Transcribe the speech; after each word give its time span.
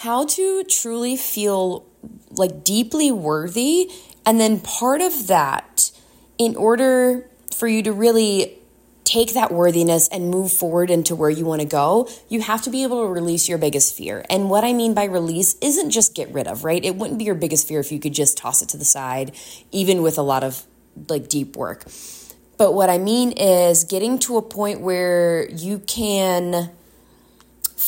how 0.00 0.24
to 0.24 0.64
truly 0.64 1.14
feel 1.14 1.86
like 2.30 2.64
deeply 2.64 3.12
worthy. 3.12 3.90
And 4.24 4.40
then 4.40 4.58
part 4.58 5.02
of 5.02 5.26
that, 5.26 5.90
in 6.38 6.56
order 6.56 7.28
for 7.54 7.68
you 7.68 7.82
to 7.82 7.92
really 7.92 8.56
take 9.04 9.34
that 9.34 9.52
worthiness 9.52 10.08
and 10.08 10.30
move 10.30 10.50
forward 10.52 10.90
into 10.90 11.14
where 11.14 11.28
you 11.28 11.44
want 11.44 11.60
to 11.60 11.66
go, 11.66 12.08
you 12.30 12.40
have 12.40 12.62
to 12.62 12.70
be 12.70 12.82
able 12.82 13.02
to 13.02 13.12
release 13.12 13.46
your 13.46 13.58
biggest 13.58 13.94
fear. 13.94 14.24
And 14.30 14.48
what 14.48 14.64
I 14.64 14.72
mean 14.72 14.94
by 14.94 15.04
release 15.04 15.56
isn't 15.60 15.90
just 15.90 16.14
get 16.14 16.32
rid 16.32 16.46
of, 16.46 16.64
right? 16.64 16.82
It 16.82 16.96
wouldn't 16.96 17.18
be 17.18 17.24
your 17.24 17.34
biggest 17.34 17.68
fear 17.68 17.80
if 17.80 17.92
you 17.92 18.00
could 18.00 18.14
just 18.14 18.38
toss 18.38 18.62
it 18.62 18.70
to 18.70 18.78
the 18.78 18.86
side, 18.86 19.32
even 19.70 20.00
with 20.00 20.16
a 20.16 20.22
lot 20.22 20.42
of 20.42 20.62
like 21.10 21.28
deep 21.28 21.56
work. 21.56 21.84
But 22.56 22.72
what 22.72 22.88
I 22.88 22.96
mean 22.96 23.32
is 23.32 23.84
getting 23.84 24.18
to 24.20 24.38
a 24.38 24.42
point 24.42 24.80
where 24.80 25.50
you 25.50 25.78
can 25.80 26.70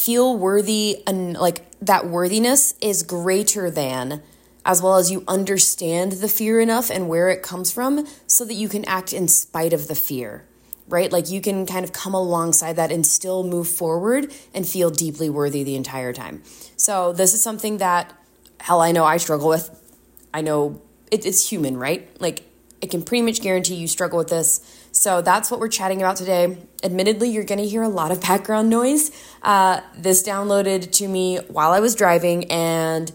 feel 0.04 0.36
worthy 0.36 1.02
and 1.06 1.34
like 1.34 1.70
that 1.80 2.06
worthiness 2.06 2.74
is 2.80 3.02
greater 3.02 3.70
than 3.70 4.22
as 4.64 4.80
well 4.80 4.96
as 4.96 5.10
you 5.10 5.24
understand 5.26 6.12
the 6.12 6.28
fear 6.28 6.60
enough 6.60 6.90
and 6.90 7.08
where 7.08 7.28
it 7.28 7.42
comes 7.42 7.72
from 7.72 8.06
so 8.26 8.44
that 8.44 8.54
you 8.54 8.68
can 8.68 8.84
act 8.84 9.12
in 9.12 9.26
spite 9.28 9.72
of 9.72 9.88
the 9.88 9.94
fear 9.94 10.46
right? 10.88 11.10
Like 11.10 11.30
you 11.30 11.40
can 11.40 11.64
kind 11.64 11.84
of 11.84 11.92
come 11.92 12.14
alongside 12.14 12.74
that 12.74 12.92
and 12.92 13.06
still 13.06 13.44
move 13.44 13.66
forward 13.66 14.32
and 14.52 14.68
feel 14.68 14.90
deeply 14.90 15.30
worthy 15.30 15.62
the 15.64 15.74
entire 15.74 16.12
time. 16.12 16.42
So, 16.76 17.12
this 17.12 17.32
is 17.32 17.42
something 17.42 17.78
that, 17.78 18.12
hell, 18.60 18.80
I 18.80 18.92
know 18.92 19.04
I 19.04 19.16
struggle 19.16 19.48
with. 19.48 19.70
I 20.34 20.42
know 20.42 20.82
it, 21.10 21.24
it's 21.24 21.48
human, 21.48 21.76
right? 21.78 22.08
Like, 22.20 22.42
it 22.82 22.90
can 22.90 23.02
pretty 23.02 23.22
much 23.22 23.40
guarantee 23.40 23.76
you 23.76 23.88
struggle 23.88 24.18
with 24.18 24.28
this. 24.28 24.60
So, 24.92 25.22
that's 25.22 25.50
what 25.50 25.60
we're 25.60 25.68
chatting 25.68 26.02
about 26.02 26.16
today. 26.16 26.58
Admittedly, 26.82 27.30
you're 27.30 27.44
gonna 27.44 27.62
hear 27.62 27.82
a 27.82 27.88
lot 27.88 28.10
of 28.12 28.20
background 28.20 28.68
noise. 28.68 29.10
Uh, 29.42 29.80
this 29.96 30.22
downloaded 30.22 30.92
to 30.92 31.08
me 31.08 31.38
while 31.48 31.72
I 31.72 31.80
was 31.80 31.94
driving, 31.94 32.50
and 32.50 33.10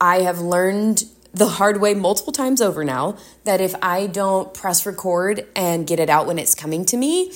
I 0.00 0.20
have 0.22 0.38
learned 0.38 1.04
the 1.32 1.46
hard 1.46 1.80
way 1.80 1.94
multiple 1.94 2.32
times 2.32 2.60
over 2.60 2.84
now 2.84 3.16
that 3.44 3.60
if 3.60 3.74
I 3.82 4.06
don't 4.06 4.52
press 4.52 4.86
record 4.86 5.46
and 5.54 5.86
get 5.86 6.00
it 6.00 6.10
out 6.10 6.26
when 6.26 6.38
it's 6.38 6.54
coming 6.54 6.84
to 6.86 6.96
me, 6.96 7.32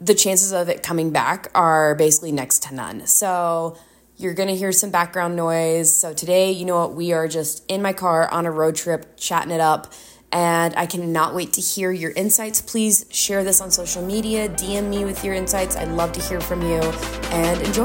the 0.00 0.14
chances 0.14 0.52
of 0.52 0.68
it 0.68 0.82
coming 0.82 1.10
back 1.10 1.50
are 1.54 1.94
basically 1.94 2.32
next 2.32 2.62
to 2.64 2.74
none. 2.74 3.06
So 3.06 3.76
you're 4.16 4.34
going 4.34 4.48
to 4.48 4.56
hear 4.56 4.72
some 4.72 4.90
background 4.90 5.36
noise. 5.36 5.94
So 5.94 6.12
today, 6.12 6.50
you 6.52 6.64
know 6.64 6.78
what, 6.78 6.94
we 6.94 7.12
are 7.12 7.28
just 7.28 7.64
in 7.70 7.82
my 7.82 7.92
car 7.92 8.28
on 8.30 8.46
a 8.46 8.50
road 8.50 8.76
trip 8.76 9.16
chatting 9.16 9.50
it 9.50 9.60
up. 9.60 9.92
And 10.34 10.74
I 10.76 10.86
cannot 10.86 11.32
wait 11.32 11.52
to 11.52 11.60
hear 11.60 11.92
your 11.92 12.10
insights. 12.10 12.60
Please 12.60 13.06
share 13.08 13.44
this 13.44 13.60
on 13.60 13.70
social 13.70 14.02
media, 14.02 14.48
DM 14.48 14.90
me 14.90 15.04
with 15.04 15.24
your 15.24 15.32
insights. 15.32 15.76
I'd 15.76 15.90
love 15.90 16.10
to 16.10 16.20
hear 16.20 16.40
from 16.40 16.60
you 16.60 16.80
and 17.30 17.62
enjoy. 17.62 17.84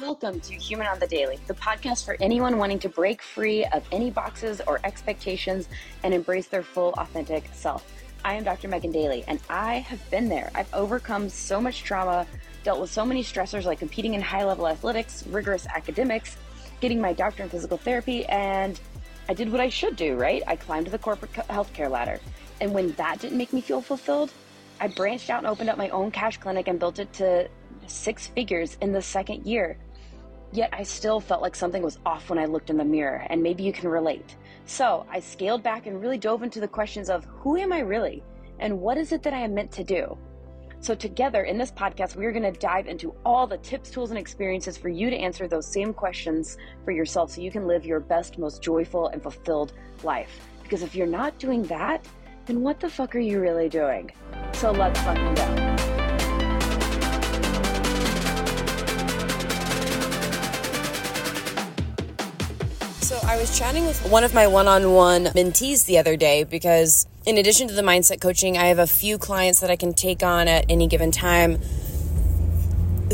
Welcome 0.00 0.40
to 0.40 0.54
Human 0.54 0.86
on 0.86 0.98
the 0.98 1.06
Daily, 1.06 1.38
the 1.46 1.52
podcast 1.52 2.06
for 2.06 2.16
anyone 2.18 2.56
wanting 2.56 2.78
to 2.78 2.88
break 2.88 3.20
free 3.20 3.66
of 3.66 3.84
any 3.92 4.10
boxes 4.10 4.62
or 4.66 4.80
expectations 4.84 5.68
and 6.02 6.14
embrace 6.14 6.46
their 6.46 6.62
full, 6.62 6.94
authentic 6.94 7.44
self. 7.52 8.01
I 8.24 8.34
am 8.34 8.44
Dr. 8.44 8.68
Megan 8.68 8.92
Daly, 8.92 9.24
and 9.26 9.40
I 9.50 9.78
have 9.78 10.08
been 10.10 10.28
there. 10.28 10.52
I've 10.54 10.72
overcome 10.72 11.28
so 11.28 11.60
much 11.60 11.82
trauma, 11.82 12.24
dealt 12.62 12.80
with 12.80 12.90
so 12.90 13.04
many 13.04 13.24
stressors 13.24 13.64
like 13.64 13.80
competing 13.80 14.14
in 14.14 14.20
high 14.20 14.44
level 14.44 14.68
athletics, 14.68 15.26
rigorous 15.26 15.66
academics, 15.66 16.36
getting 16.80 17.00
my 17.00 17.12
doctorate 17.12 17.46
in 17.46 17.50
physical 17.50 17.78
therapy, 17.78 18.24
and 18.26 18.78
I 19.28 19.34
did 19.34 19.50
what 19.50 19.60
I 19.60 19.68
should 19.68 19.96
do, 19.96 20.14
right? 20.14 20.42
I 20.46 20.54
climbed 20.54 20.86
the 20.86 20.98
corporate 20.98 21.32
healthcare 21.32 21.90
ladder. 21.90 22.20
And 22.60 22.72
when 22.72 22.92
that 22.92 23.18
didn't 23.18 23.38
make 23.38 23.52
me 23.52 23.60
feel 23.60 23.80
fulfilled, 23.80 24.32
I 24.80 24.86
branched 24.86 25.28
out 25.28 25.38
and 25.38 25.48
opened 25.48 25.70
up 25.70 25.76
my 25.76 25.88
own 25.88 26.12
cash 26.12 26.38
clinic 26.38 26.68
and 26.68 26.78
built 26.78 27.00
it 27.00 27.12
to 27.14 27.48
six 27.88 28.28
figures 28.28 28.76
in 28.80 28.92
the 28.92 29.02
second 29.02 29.46
year. 29.46 29.76
Yet 30.52 30.70
I 30.72 30.84
still 30.84 31.18
felt 31.18 31.42
like 31.42 31.56
something 31.56 31.82
was 31.82 31.98
off 32.06 32.30
when 32.30 32.38
I 32.38 32.44
looked 32.44 32.70
in 32.70 32.76
the 32.76 32.84
mirror, 32.84 33.26
and 33.28 33.42
maybe 33.42 33.64
you 33.64 33.72
can 33.72 33.88
relate. 33.88 34.36
So 34.66 35.06
I 35.10 35.20
scaled 35.20 35.62
back 35.62 35.86
and 35.86 36.00
really 36.00 36.18
dove 36.18 36.42
into 36.42 36.60
the 36.60 36.68
questions 36.68 37.10
of 37.10 37.24
who 37.24 37.56
am 37.56 37.72
I 37.72 37.80
really? 37.80 38.22
And 38.58 38.80
what 38.80 38.96
is 38.96 39.12
it 39.12 39.22
that 39.24 39.34
I 39.34 39.40
am 39.40 39.54
meant 39.54 39.72
to 39.72 39.84
do? 39.84 40.16
So, 40.82 40.96
together 40.96 41.44
in 41.44 41.58
this 41.58 41.70
podcast, 41.70 42.16
we 42.16 42.26
are 42.26 42.32
going 42.32 42.42
to 42.42 42.58
dive 42.58 42.88
into 42.88 43.14
all 43.24 43.46
the 43.46 43.58
tips, 43.58 43.88
tools, 43.88 44.10
and 44.10 44.18
experiences 44.18 44.76
for 44.76 44.88
you 44.88 45.10
to 45.10 45.16
answer 45.16 45.46
those 45.46 45.64
same 45.64 45.94
questions 45.94 46.58
for 46.84 46.90
yourself 46.90 47.30
so 47.30 47.40
you 47.40 47.52
can 47.52 47.68
live 47.68 47.86
your 47.86 48.00
best, 48.00 48.36
most 48.36 48.62
joyful, 48.62 49.06
and 49.08 49.22
fulfilled 49.22 49.74
life. 50.02 50.40
Because 50.64 50.82
if 50.82 50.96
you're 50.96 51.06
not 51.06 51.38
doing 51.38 51.62
that, 51.64 52.04
then 52.46 52.62
what 52.62 52.80
the 52.80 52.88
fuck 52.88 53.14
are 53.14 53.20
you 53.20 53.38
really 53.38 53.68
doing? 53.68 54.10
So, 54.54 54.72
let's 54.72 54.98
fucking 55.02 55.34
go. 55.34 55.91
I 63.32 63.38
was 63.38 63.58
chatting 63.58 63.86
with 63.86 64.10
one 64.10 64.24
of 64.24 64.34
my 64.34 64.46
one-on-one 64.46 65.24
mentees 65.28 65.86
the 65.86 65.96
other 65.96 66.18
day 66.18 66.44
because 66.44 67.06
in 67.24 67.38
addition 67.38 67.66
to 67.68 67.72
the 67.72 67.80
mindset 67.80 68.20
coaching, 68.20 68.58
I 68.58 68.66
have 68.66 68.78
a 68.78 68.86
few 68.86 69.16
clients 69.16 69.60
that 69.60 69.70
I 69.70 69.76
can 69.76 69.94
take 69.94 70.22
on 70.22 70.48
at 70.48 70.66
any 70.68 70.86
given 70.86 71.10
time 71.10 71.56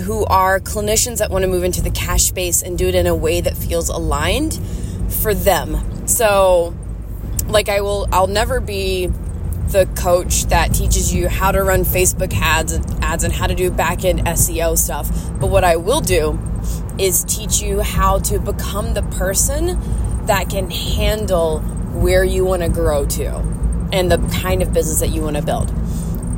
who 0.02 0.24
are 0.24 0.58
clinicians 0.58 1.18
that 1.18 1.30
want 1.30 1.44
to 1.44 1.48
move 1.48 1.62
into 1.62 1.82
the 1.82 1.92
cash 1.92 2.24
space 2.24 2.62
and 2.62 2.76
do 2.76 2.88
it 2.88 2.96
in 2.96 3.06
a 3.06 3.14
way 3.14 3.40
that 3.40 3.56
feels 3.56 3.88
aligned 3.90 4.60
for 5.08 5.34
them. 5.34 6.08
So 6.08 6.74
like 7.46 7.68
I 7.68 7.80
will 7.80 8.08
I'll 8.10 8.26
never 8.26 8.58
be 8.58 9.06
the 9.68 9.88
coach 9.94 10.46
that 10.46 10.74
teaches 10.74 11.14
you 11.14 11.28
how 11.28 11.52
to 11.52 11.62
run 11.62 11.84
Facebook 11.84 12.32
ads 12.34 12.72
and 12.72 13.04
ads 13.04 13.22
and 13.22 13.32
how 13.32 13.46
to 13.46 13.54
do 13.54 13.70
back 13.70 14.04
end 14.04 14.18
SEO 14.26 14.76
stuff. 14.76 15.08
But 15.38 15.48
what 15.48 15.62
I 15.62 15.76
will 15.76 16.00
do 16.00 16.40
is 16.98 17.22
teach 17.22 17.62
you 17.62 17.82
how 17.82 18.18
to 18.18 18.40
become 18.40 18.94
the 18.94 19.02
person 19.02 19.78
that 20.28 20.48
can 20.48 20.70
handle 20.70 21.60
where 22.00 22.22
you 22.22 22.44
want 22.44 22.62
to 22.62 22.68
grow 22.68 23.04
to 23.04 23.34
and 23.92 24.10
the 24.10 24.18
kind 24.40 24.62
of 24.62 24.72
business 24.72 25.00
that 25.00 25.08
you 25.08 25.22
want 25.22 25.36
to 25.36 25.42
build. 25.42 25.72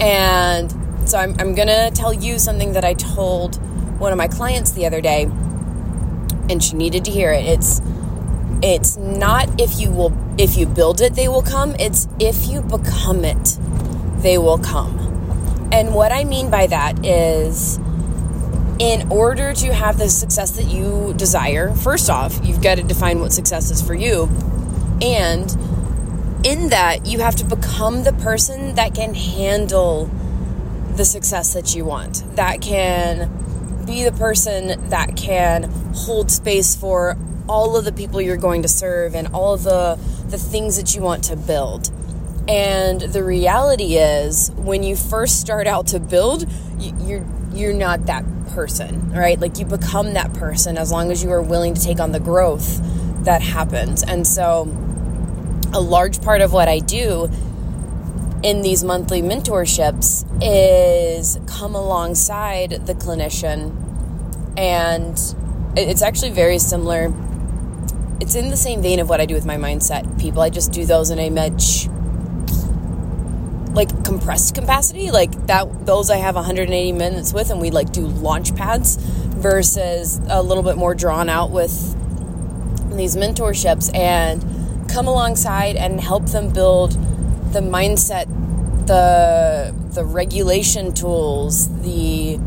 And 0.00 0.70
so 1.08 1.18
I'm, 1.18 1.34
I'm 1.38 1.54
going 1.54 1.68
to 1.68 1.90
tell 1.94 2.12
you 2.12 2.38
something 2.38 2.72
that 2.72 2.84
I 2.84 2.94
told 2.94 3.56
one 4.00 4.12
of 4.12 4.18
my 4.18 4.28
clients 4.28 4.72
the 4.72 4.86
other 4.86 5.00
day, 5.00 5.24
and 6.48 6.62
she 6.62 6.74
needed 6.74 7.04
to 7.04 7.10
hear 7.10 7.32
it. 7.32 7.44
It's 7.44 7.80
it's 8.62 8.96
not 8.96 9.48
if 9.60 9.80
you 9.80 9.90
will 9.90 10.12
if 10.38 10.56
you 10.56 10.66
build 10.66 11.00
it 11.00 11.14
they 11.14 11.28
will 11.28 11.42
come 11.42 11.74
it's 11.78 12.06
if 12.18 12.46
you 12.46 12.60
become 12.60 13.24
it 13.24 13.56
they 14.18 14.36
will 14.36 14.58
come 14.58 14.98
and 15.72 15.94
what 15.94 16.12
i 16.12 16.24
mean 16.24 16.50
by 16.50 16.66
that 16.66 17.04
is 17.04 17.78
in 18.80 19.12
order 19.12 19.52
to 19.52 19.74
have 19.74 19.98
the 19.98 20.08
success 20.08 20.52
that 20.52 20.64
you 20.64 21.12
desire, 21.14 21.70
first 21.74 22.08
off, 22.08 22.40
you've 22.42 22.62
got 22.62 22.76
to 22.76 22.82
define 22.82 23.20
what 23.20 23.30
success 23.30 23.70
is 23.70 23.82
for 23.82 23.94
you. 23.94 24.22
And 25.02 25.50
in 26.46 26.70
that, 26.70 27.04
you 27.04 27.20
have 27.20 27.36
to 27.36 27.44
become 27.44 28.04
the 28.04 28.14
person 28.14 28.76
that 28.76 28.94
can 28.94 29.12
handle 29.12 30.06
the 30.96 31.04
success 31.04 31.52
that 31.52 31.74
you 31.74 31.84
want, 31.84 32.24
that 32.36 32.62
can 32.62 33.84
be 33.84 34.02
the 34.02 34.12
person 34.12 34.88
that 34.88 35.14
can 35.14 35.64
hold 35.94 36.30
space 36.30 36.74
for 36.74 37.18
all 37.50 37.76
of 37.76 37.84
the 37.84 37.92
people 37.92 38.22
you're 38.22 38.38
going 38.38 38.62
to 38.62 38.68
serve 38.68 39.14
and 39.14 39.28
all 39.28 39.52
of 39.52 39.62
the, 39.62 39.96
the 40.28 40.38
things 40.38 40.78
that 40.78 40.94
you 40.94 41.02
want 41.02 41.22
to 41.24 41.36
build. 41.36 41.90
And 42.48 43.02
the 43.02 43.22
reality 43.22 43.96
is, 43.96 44.50
when 44.52 44.82
you 44.82 44.96
first 44.96 45.38
start 45.38 45.66
out 45.66 45.88
to 45.88 46.00
build, 46.00 46.50
you're 46.78 47.26
you're 47.60 47.72
not 47.74 48.06
that 48.06 48.24
person, 48.48 49.12
right? 49.12 49.38
Like 49.38 49.58
you 49.58 49.64
become 49.64 50.14
that 50.14 50.32
person 50.34 50.78
as 50.78 50.90
long 50.90 51.10
as 51.10 51.22
you 51.22 51.30
are 51.30 51.42
willing 51.42 51.74
to 51.74 51.80
take 51.80 52.00
on 52.00 52.12
the 52.12 52.20
growth 52.20 52.80
that 53.24 53.42
happens. 53.42 54.02
And 54.02 54.26
so, 54.26 54.62
a 55.72 55.80
large 55.80 56.20
part 56.22 56.40
of 56.40 56.52
what 56.52 56.68
I 56.68 56.80
do 56.80 57.30
in 58.42 58.62
these 58.62 58.82
monthly 58.82 59.22
mentorships 59.22 60.26
is 60.42 61.38
come 61.46 61.74
alongside 61.74 62.86
the 62.86 62.94
clinician. 62.94 63.76
And 64.56 65.18
it's 65.76 66.02
actually 66.02 66.30
very 66.30 66.58
similar. 66.58 67.12
It's 68.20 68.34
in 68.34 68.50
the 68.50 68.56
same 68.56 68.82
vein 68.82 68.98
of 68.98 69.08
what 69.08 69.20
I 69.20 69.26
do 69.26 69.34
with 69.34 69.46
my 69.46 69.56
mindset 69.56 70.18
people. 70.18 70.42
I 70.42 70.50
just 70.50 70.72
do 70.72 70.84
those 70.84 71.10
in 71.10 71.18
a 71.18 71.30
much 71.30 71.88
like 73.80 74.04
compressed 74.04 74.54
capacity 74.54 75.10
like 75.10 75.32
that 75.46 75.86
those 75.86 76.10
i 76.10 76.16
have 76.16 76.34
180 76.34 76.92
minutes 76.92 77.32
with 77.32 77.50
and 77.50 77.62
we 77.62 77.70
like 77.70 77.90
do 77.92 78.02
launch 78.02 78.54
pads 78.54 78.96
versus 78.96 80.20
a 80.28 80.42
little 80.42 80.62
bit 80.62 80.76
more 80.76 80.94
drawn 80.94 81.30
out 81.30 81.50
with 81.50 81.72
these 82.94 83.16
mentorships 83.16 83.94
and 83.96 84.44
come 84.90 85.06
alongside 85.06 85.76
and 85.76 85.98
help 85.98 86.26
them 86.26 86.52
build 86.52 86.92
the 87.54 87.60
mindset 87.60 88.26
the 88.86 89.74
the 89.94 90.04
regulation 90.04 90.92
tools 90.92 91.68
the 91.80 92.38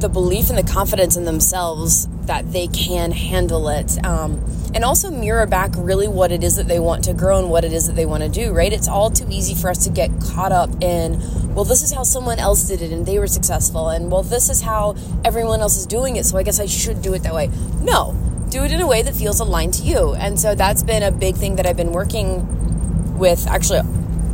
the 0.00 0.08
belief 0.08 0.48
and 0.48 0.58
the 0.58 0.72
confidence 0.72 1.16
in 1.16 1.24
themselves 1.24 2.06
that 2.26 2.52
they 2.52 2.66
can 2.66 3.12
handle 3.12 3.68
it. 3.68 4.04
Um, 4.04 4.44
and 4.76 4.84
also 4.84 5.10
mirror 5.10 5.46
back 5.46 5.70
really 5.74 6.06
what 6.06 6.30
it 6.30 6.44
is 6.44 6.56
that 6.56 6.68
they 6.68 6.78
want 6.78 7.02
to 7.02 7.14
grow 7.14 7.38
and 7.38 7.48
what 7.48 7.64
it 7.64 7.72
is 7.72 7.86
that 7.86 7.96
they 7.96 8.04
want 8.04 8.22
to 8.22 8.28
do, 8.28 8.52
right? 8.52 8.74
It's 8.74 8.86
all 8.86 9.10
too 9.10 9.26
easy 9.30 9.54
for 9.54 9.70
us 9.70 9.82
to 9.84 9.90
get 9.90 10.10
caught 10.20 10.52
up 10.52 10.68
in, 10.82 11.18
well, 11.54 11.64
this 11.64 11.82
is 11.82 11.94
how 11.94 12.02
someone 12.02 12.38
else 12.38 12.68
did 12.68 12.82
it 12.82 12.92
and 12.92 13.06
they 13.06 13.18
were 13.18 13.26
successful, 13.26 13.88
and 13.88 14.12
well, 14.12 14.22
this 14.22 14.50
is 14.50 14.60
how 14.60 14.94
everyone 15.24 15.60
else 15.60 15.78
is 15.78 15.86
doing 15.86 16.16
it, 16.16 16.26
so 16.26 16.36
I 16.36 16.42
guess 16.42 16.60
I 16.60 16.66
should 16.66 17.00
do 17.00 17.14
it 17.14 17.22
that 17.22 17.32
way. 17.32 17.48
No, 17.80 18.14
do 18.50 18.64
it 18.64 18.70
in 18.70 18.82
a 18.82 18.86
way 18.86 19.00
that 19.00 19.14
feels 19.14 19.40
aligned 19.40 19.72
to 19.74 19.82
you. 19.82 20.12
And 20.12 20.38
so 20.38 20.54
that's 20.54 20.82
been 20.82 21.02
a 21.02 21.10
big 21.10 21.36
thing 21.36 21.56
that 21.56 21.64
I've 21.64 21.78
been 21.78 21.92
working 21.92 23.16
with. 23.16 23.46
Actually, 23.46 23.80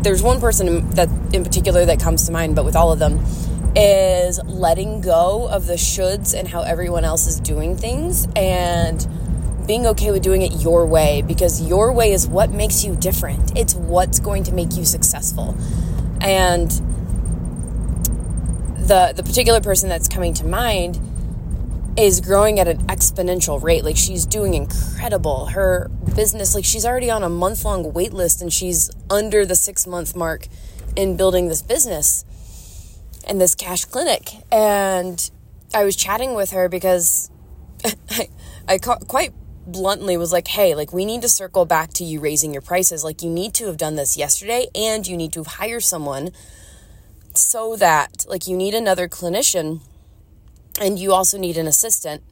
there's 0.03 0.25
one 0.25 0.41
person 0.41 0.91
that 0.91 1.09
in 1.33 1.45
particular 1.45 1.85
that 1.85 2.01
comes 2.01 2.27
to 2.27 2.33
mind, 2.33 2.57
but 2.57 2.65
with 2.65 2.75
all 2.75 2.91
of 2.91 2.99
them, 2.99 3.25
is 3.77 4.43
letting 4.45 5.03
go 5.03 5.47
of 5.49 5.67
the 5.67 5.75
shoulds 5.75 6.37
and 6.37 6.49
how 6.49 6.63
everyone 6.63 7.05
else 7.05 7.29
is 7.29 7.39
doing 7.39 7.77
things 7.77 8.27
and 8.35 9.07
being 9.67 9.87
okay 9.87 10.11
with 10.11 10.23
doing 10.23 10.43
it 10.43 10.61
your 10.61 10.87
way 10.87 11.23
because 11.23 11.63
your 11.63 11.93
way 11.93 12.13
is 12.13 12.27
what 12.27 12.51
makes 12.51 12.85
you 12.85 12.97
different. 12.97 13.57
It's 13.57 13.75
what's 13.75 14.19
going 14.21 14.45
to 14.45 14.53
make 14.53 14.77
you 14.77 14.85
successful. 14.85 15.57
And 16.21 16.71
the 18.79 19.13
the 19.15 19.23
particular 19.23 19.61
person 19.61 19.89
that's 19.89 20.09
coming 20.09 20.35
to 20.35 20.45
mind 20.45 20.99
is 21.97 22.21
growing 22.21 22.59
at 22.59 22.69
an 22.69 22.79
exponential 22.87 23.63
rate. 23.63 23.85
Like 23.85 23.97
she's 23.97 24.27
doing 24.27 24.55
incredible. 24.55 25.47
Her 25.47 25.91
business, 26.15 26.55
like 26.55 26.65
she's 26.65 26.87
already 26.87 27.11
on 27.11 27.23
a 27.23 27.29
month 27.29 27.65
long 27.65 27.93
wait 27.93 28.13
list 28.13 28.43
and 28.43 28.53
she's 28.53 28.91
under 29.11 29.45
the 29.45 29.55
six 29.55 29.87
month 29.87 30.17
mark 30.17 30.49
in 30.97 31.17
building 31.17 31.49
this 31.49 31.63
business 31.63 32.25
and 33.27 33.41
this 33.41 33.55
cash 33.55 33.85
clinic. 33.85 34.31
And 34.51 35.31
I 35.75 35.85
was 35.85 35.97
chatting 35.97 36.35
with 36.35 36.51
her 36.51 36.69
because 36.69 37.31
I, 38.11 38.29
I 38.67 38.79
quite 38.79 39.33
bluntly 39.67 40.17
was 40.17 40.33
like, 40.33 40.49
hey, 40.49 40.75
like 40.75 40.93
we 40.93 41.05
need 41.05 41.23
to 41.23 41.29
circle 41.29 41.65
back 41.65 41.93
to 41.95 42.05
you 42.05 42.21
raising 42.21 42.53
your 42.53 42.63
prices. 42.63 43.05
Like 43.05 43.23
you 43.23 43.31
need 43.31 43.55
to 43.55 43.67
have 43.67 43.77
done 43.77 43.97
this 43.97 44.17
yesterday 44.17 44.67
and 44.75 45.07
you 45.07 45.17
need 45.17 45.33
to 45.33 45.45
hire 45.45 45.81
someone 45.81 46.31
so 47.35 47.77
that, 47.77 48.27
like, 48.29 48.47
you 48.47 48.57
need 48.57 48.75
another 48.75 49.09
clinician 49.09 49.81
and 50.81 50.99
you 50.99 51.13
also 51.13 51.39
need 51.39 51.57
an 51.57 51.67
assistant 51.67 52.23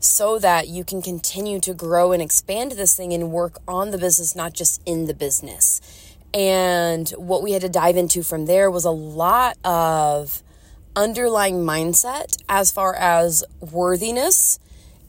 so 0.00 0.38
that 0.38 0.68
you 0.68 0.84
can 0.84 1.02
continue 1.02 1.60
to 1.60 1.74
grow 1.74 2.12
and 2.12 2.22
expand 2.22 2.72
this 2.72 2.96
thing 2.96 3.12
and 3.12 3.32
work 3.32 3.58
on 3.66 3.90
the 3.90 3.98
business, 3.98 4.36
not 4.36 4.52
just 4.52 4.80
in 4.86 5.06
the 5.06 5.14
business. 5.14 5.80
And 6.32 7.08
what 7.10 7.42
we 7.42 7.52
had 7.52 7.62
to 7.62 7.68
dive 7.68 7.96
into 7.96 8.22
from 8.22 8.46
there 8.46 8.70
was 8.70 8.84
a 8.84 8.90
lot 8.90 9.56
of 9.64 10.42
underlying 10.94 11.56
mindset 11.56 12.40
as 12.48 12.70
far 12.70 12.94
as 12.94 13.44
worthiness 13.60 14.58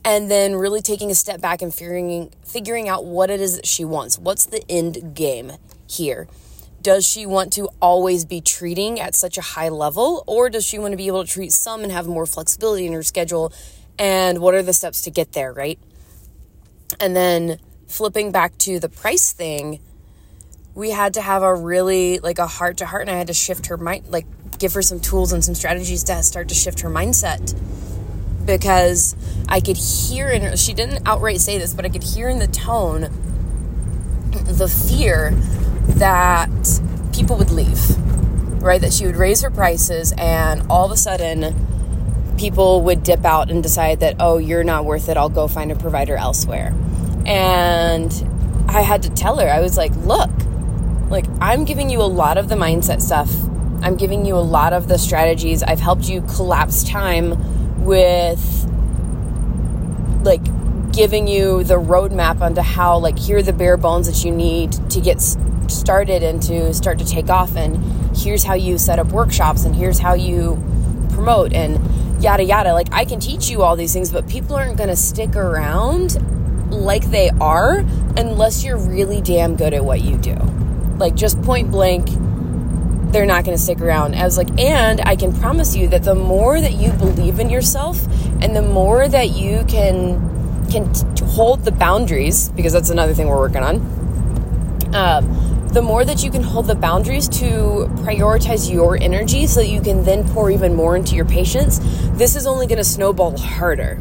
and 0.05 0.29
then 0.29 0.55
really 0.55 0.81
taking 0.81 1.11
a 1.11 1.15
step 1.15 1.41
back 1.41 1.61
and 1.61 1.73
figuring 1.73 2.31
figuring 2.43 2.87
out 2.87 3.05
what 3.05 3.29
it 3.29 3.41
is 3.41 3.55
that 3.55 3.65
she 3.65 3.83
wants. 3.83 4.17
What's 4.17 4.45
the 4.45 4.63
end 4.69 5.13
game 5.15 5.53
here? 5.87 6.27
Does 6.81 7.05
she 7.05 7.25
want 7.25 7.51
to 7.53 7.69
always 7.81 8.23
be 8.23 8.39
treating 8.39 8.99
at 8.99 9.13
such 9.13 9.37
a 9.37 9.41
high 9.41 9.69
level 9.69 10.23
or 10.27 10.49
does 10.49 10.65
she 10.65 10.79
want 10.79 10.93
to 10.93 10.97
be 10.97 11.07
able 11.07 11.25
to 11.25 11.29
treat 11.29 11.51
some 11.51 11.83
and 11.83 11.91
have 11.91 12.07
more 12.07 12.25
flexibility 12.25 12.87
in 12.87 12.93
her 12.93 13.03
schedule? 13.03 13.51
And 13.97 14.39
what 14.39 14.53
are 14.53 14.63
the 14.63 14.71
steps 14.71 15.01
to 15.01 15.11
get 15.11 15.33
there, 15.33 15.51
right? 15.51 15.77
And 16.99 17.15
then 17.15 17.59
flipping 17.87 18.31
back 18.31 18.57
to 18.59 18.79
the 18.79 18.87
price 18.87 19.33
thing, 19.33 19.81
we 20.73 20.91
had 20.91 21.15
to 21.15 21.21
have 21.21 21.43
a 21.43 21.53
really 21.53 22.19
like 22.19 22.39
a 22.39 22.47
heart 22.47 22.77
to 22.77 22.85
heart 22.85 23.01
and 23.01 23.11
I 23.11 23.17
had 23.17 23.27
to 23.27 23.33
shift 23.33 23.65
her 23.65 23.75
mind 23.75 24.07
like 24.07 24.25
give 24.57 24.73
her 24.73 24.81
some 24.81 25.01
tools 25.01 25.33
and 25.33 25.43
some 25.43 25.55
strategies 25.55 26.03
to 26.05 26.23
start 26.23 26.47
to 26.49 26.55
shift 26.55 26.81
her 26.81 26.89
mindset 26.89 27.53
because 28.57 29.15
I 29.47 29.59
could 29.59 29.77
hear 29.77 30.29
in 30.29 30.41
her 30.41 30.57
she 30.57 30.73
didn't 30.73 31.07
outright 31.07 31.41
say 31.41 31.57
this 31.57 31.73
but 31.73 31.85
I 31.85 31.89
could 31.89 32.03
hear 32.03 32.29
in 32.29 32.39
the 32.39 32.47
tone 32.47 33.01
the 34.45 34.67
fear 34.67 35.31
that 35.97 36.49
people 37.13 37.37
would 37.37 37.51
leave 37.51 37.79
right 38.61 38.81
that 38.81 38.93
she 38.93 39.05
would 39.05 39.15
raise 39.15 39.41
her 39.41 39.49
prices 39.49 40.13
and 40.17 40.63
all 40.69 40.85
of 40.85 40.91
a 40.91 40.97
sudden 40.97 41.55
people 42.37 42.81
would 42.83 43.03
dip 43.03 43.25
out 43.25 43.49
and 43.49 43.63
decide 43.63 43.99
that 43.99 44.15
oh 44.19 44.37
you're 44.37 44.63
not 44.63 44.85
worth 44.85 45.09
it 45.09 45.17
I'll 45.17 45.29
go 45.29 45.47
find 45.47 45.71
a 45.71 45.75
provider 45.75 46.15
elsewhere 46.15 46.73
and 47.25 48.11
I 48.67 48.81
had 48.81 49.03
to 49.03 49.09
tell 49.09 49.37
her 49.37 49.49
I 49.49 49.59
was 49.59 49.77
like 49.77 49.95
look 49.97 50.29
like, 51.09 51.25
I'm 51.41 51.65
giving 51.65 51.89
you 51.89 52.01
a 52.01 52.05
lot 52.05 52.37
of 52.37 52.49
the 52.49 52.55
mindset 52.55 53.01
stuff. 53.01 53.31
I'm 53.81 53.95
giving 53.95 54.25
you 54.25 54.35
a 54.35 54.45
lot 54.45 54.73
of 54.73 54.87
the 54.87 54.97
strategies. 54.97 55.63
I've 55.63 55.79
helped 55.79 56.07
you 56.07 56.21
collapse 56.21 56.83
time 56.83 57.31
with, 57.81 58.65
like, 60.23 60.43
giving 60.91 61.27
you 61.27 61.63
the 61.63 61.75
roadmap 61.75 62.41
onto 62.41 62.61
how, 62.61 62.97
like, 62.97 63.17
here 63.17 63.37
are 63.37 63.41
the 63.41 63.53
bare 63.53 63.77
bones 63.77 64.07
that 64.07 64.25
you 64.25 64.31
need 64.31 64.71
to 64.89 64.99
get 64.99 65.21
started 65.67 66.23
and 66.23 66.41
to 66.43 66.73
start 66.73 66.99
to 66.99 67.05
take 67.05 67.29
off. 67.29 67.55
And 67.55 67.77
here's 68.15 68.43
how 68.43 68.55
you 68.55 68.77
set 68.77 68.99
up 68.99 69.07
workshops, 69.07 69.65
and 69.65 69.75
here's 69.75 69.99
how 69.99 70.13
you 70.13 70.61
promote, 71.11 71.53
and 71.53 71.79
yada 72.23 72.43
yada. 72.43 72.73
Like, 72.73 72.87
I 72.91 73.05
can 73.05 73.19
teach 73.19 73.49
you 73.49 73.61
all 73.61 73.75
these 73.75 73.93
things, 73.93 74.11
but 74.11 74.27
people 74.27 74.55
aren't 74.55 74.77
going 74.77 74.89
to 74.89 74.95
stick 74.95 75.35
around 75.35 76.17
like 76.71 77.09
they 77.09 77.29
are 77.41 77.79
unless 78.17 78.63
you're 78.63 78.77
really 78.77 79.21
damn 79.21 79.55
good 79.55 79.73
at 79.73 79.83
what 79.83 80.01
you 80.01 80.17
do. 80.17 80.35
Like, 80.97 81.15
just 81.15 81.41
point 81.43 81.71
blank, 81.71 82.09
they're 83.11 83.25
not 83.25 83.44
going 83.44 83.57
to 83.57 83.61
stick 83.61 83.81
around. 83.81 84.15
I 84.15 84.23
was 84.23 84.38
like, 84.38 84.59
and 84.59 85.01
I 85.01 85.15
can 85.15 85.33
promise 85.33 85.75
you 85.75 85.88
that 85.89 86.03
the 86.03 86.15
more 86.15 86.61
that 86.61 86.73
you 86.73 86.91
believe 86.91 87.39
in 87.39 87.50
yourself 87.50 88.06
and 88.41 88.56
the 88.56 88.61
more 88.61 89.07
that 89.07 89.31
you 89.31 89.65
can 89.67 90.27
can 90.69 90.94
t- 90.94 91.25
hold 91.25 91.65
the 91.65 91.71
boundaries, 91.71 92.50
because 92.50 92.73
that's 92.73 92.91
another 92.91 93.13
thing 93.13 93.27
we're 93.27 93.39
working 93.39 93.63
on. 93.63 93.77
Um, 94.94 95.67
the 95.73 95.81
more 95.81 96.03
that 96.06 96.23
you 96.23 96.31
can 96.31 96.44
hold 96.44 96.67
the 96.67 96.75
boundaries 96.75 97.27
to 97.29 97.45
prioritize 98.03 98.71
your 98.71 98.97
energy 99.01 99.47
so 99.47 99.61
that 99.61 99.67
you 99.67 99.81
can 99.81 100.03
then 100.03 100.27
pour 100.29 100.50
even 100.51 100.75
more 100.75 100.95
into 100.95 101.15
your 101.15 101.25
patients, 101.25 101.79
this 102.17 102.35
is 102.35 102.47
only 102.47 102.67
going 102.67 102.77
to 102.77 102.83
snowball 102.83 103.38
harder. 103.38 104.00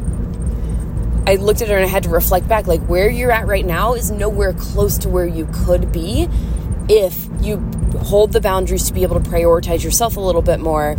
I 1.27 1.35
looked 1.35 1.61
at 1.61 1.67
her 1.69 1.75
and 1.75 1.85
I 1.85 1.87
had 1.87 2.03
to 2.03 2.09
reflect 2.09 2.47
back 2.47 2.65
like 2.65 2.81
where 2.81 3.09
you're 3.09 3.31
at 3.31 3.45
right 3.45 3.65
now 3.65 3.93
is 3.93 4.09
nowhere 4.09 4.53
close 4.53 4.97
to 4.99 5.09
where 5.09 5.27
you 5.27 5.47
could 5.53 5.91
be 5.91 6.27
if 6.87 7.27
you 7.41 7.57
hold 7.93 8.33
the 8.33 8.41
boundaries 8.41 8.85
to 8.87 8.93
be 8.93 9.03
able 9.03 9.19
to 9.19 9.29
prioritize 9.29 9.83
yourself 9.83 10.17
a 10.17 10.19
little 10.19 10.41
bit 10.41 10.59
more. 10.59 10.97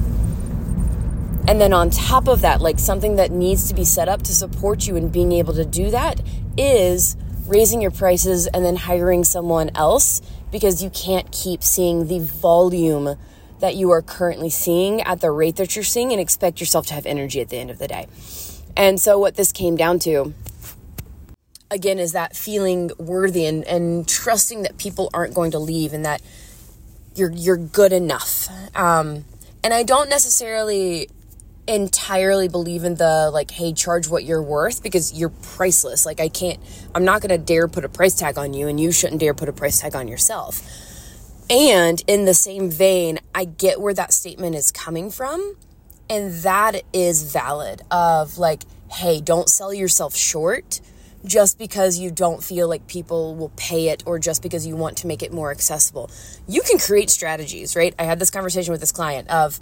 And 1.48 1.60
then 1.60 1.72
on 1.72 1.90
top 1.90 2.28
of 2.28 2.42
that, 2.42 2.60
like 2.60 2.78
something 2.78 3.16
that 3.16 3.30
needs 3.30 3.66
to 3.68 3.74
be 3.74 3.84
set 3.84 4.08
up 4.08 4.22
to 4.22 4.34
support 4.34 4.86
you 4.86 4.96
in 4.96 5.08
being 5.08 5.32
able 5.32 5.54
to 5.54 5.64
do 5.64 5.90
that 5.90 6.20
is 6.56 7.16
raising 7.46 7.80
your 7.82 7.90
prices 7.90 8.46
and 8.46 8.64
then 8.64 8.76
hiring 8.76 9.24
someone 9.24 9.70
else 9.74 10.22
because 10.52 10.82
you 10.82 10.90
can't 10.90 11.32
keep 11.32 11.62
seeing 11.62 12.06
the 12.06 12.20
volume 12.20 13.16
that 13.58 13.74
you 13.74 13.90
are 13.90 14.02
currently 14.02 14.50
seeing 14.50 15.00
at 15.02 15.20
the 15.20 15.30
rate 15.30 15.56
that 15.56 15.74
you're 15.74 15.84
seeing 15.84 16.12
and 16.12 16.20
expect 16.20 16.60
yourself 16.60 16.86
to 16.86 16.94
have 16.94 17.06
energy 17.06 17.40
at 17.40 17.48
the 17.48 17.58
end 17.58 17.70
of 17.70 17.78
the 17.78 17.88
day. 17.88 18.06
And 18.76 19.00
so, 19.00 19.18
what 19.18 19.34
this 19.34 19.52
came 19.52 19.76
down 19.76 19.98
to 20.00 20.32
again 21.70 21.98
is 21.98 22.12
that 22.12 22.36
feeling 22.36 22.90
worthy 22.98 23.46
and, 23.46 23.64
and 23.64 24.08
trusting 24.08 24.62
that 24.62 24.76
people 24.76 25.10
aren't 25.14 25.34
going 25.34 25.52
to 25.52 25.58
leave 25.58 25.92
and 25.92 26.04
that 26.04 26.20
you're 27.20 27.30
you're 27.30 27.56
good 27.56 27.92
enough. 27.92 28.48
Um, 28.74 29.24
and 29.62 29.72
I 29.72 29.82
don't 29.82 30.08
necessarily 30.08 31.08
entirely 31.68 32.48
believe 32.48 32.82
in 32.82 32.96
the 32.96 33.30
like 33.32 33.50
hey 33.50 33.72
charge 33.72 34.08
what 34.08 34.24
you're 34.24 34.42
worth 34.42 34.82
because 34.82 35.12
you're 35.12 35.28
priceless 35.28 36.04
like 36.04 36.18
i 36.18 36.26
can't 36.26 36.58
i'm 36.96 37.04
not 37.04 37.20
going 37.20 37.28
to 37.28 37.38
dare 37.38 37.68
put 37.68 37.84
a 37.84 37.88
price 37.88 38.16
tag 38.16 38.36
on 38.38 38.52
you 38.54 38.66
and 38.66 38.80
you 38.80 38.90
shouldn't 38.90 39.20
dare 39.20 39.34
put 39.34 39.48
a 39.48 39.52
price 39.52 39.78
tag 39.78 39.94
on 39.94 40.08
yourself 40.08 40.62
and 41.48 42.02
in 42.08 42.24
the 42.24 42.34
same 42.34 42.70
vein 42.70 43.20
i 43.36 43.44
get 43.44 43.80
where 43.80 43.94
that 43.94 44.12
statement 44.12 44.56
is 44.56 44.72
coming 44.72 45.10
from 45.10 45.54
and 46.08 46.32
that 46.42 46.82
is 46.92 47.30
valid 47.30 47.82
of 47.90 48.36
like 48.36 48.62
hey 48.90 49.20
don't 49.20 49.48
sell 49.48 49.72
yourself 49.72 50.16
short 50.16 50.80
just 51.24 51.58
because 51.58 51.98
you 51.98 52.10
don't 52.10 52.42
feel 52.42 52.68
like 52.68 52.86
people 52.86 53.34
will 53.34 53.52
pay 53.56 53.88
it 53.88 54.02
or 54.06 54.18
just 54.18 54.42
because 54.42 54.66
you 54.66 54.76
want 54.76 54.96
to 54.98 55.06
make 55.06 55.22
it 55.22 55.32
more 55.32 55.50
accessible. 55.50 56.10
You 56.48 56.62
can 56.62 56.78
create 56.78 57.10
strategies, 57.10 57.76
right? 57.76 57.94
I 57.98 58.04
had 58.04 58.18
this 58.18 58.30
conversation 58.30 58.72
with 58.72 58.80
this 58.80 58.92
client 58.92 59.28
of 59.28 59.60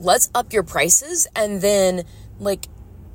let's 0.00 0.30
up 0.34 0.52
your 0.52 0.62
prices 0.62 1.26
and 1.34 1.60
then 1.60 2.04
like 2.38 2.66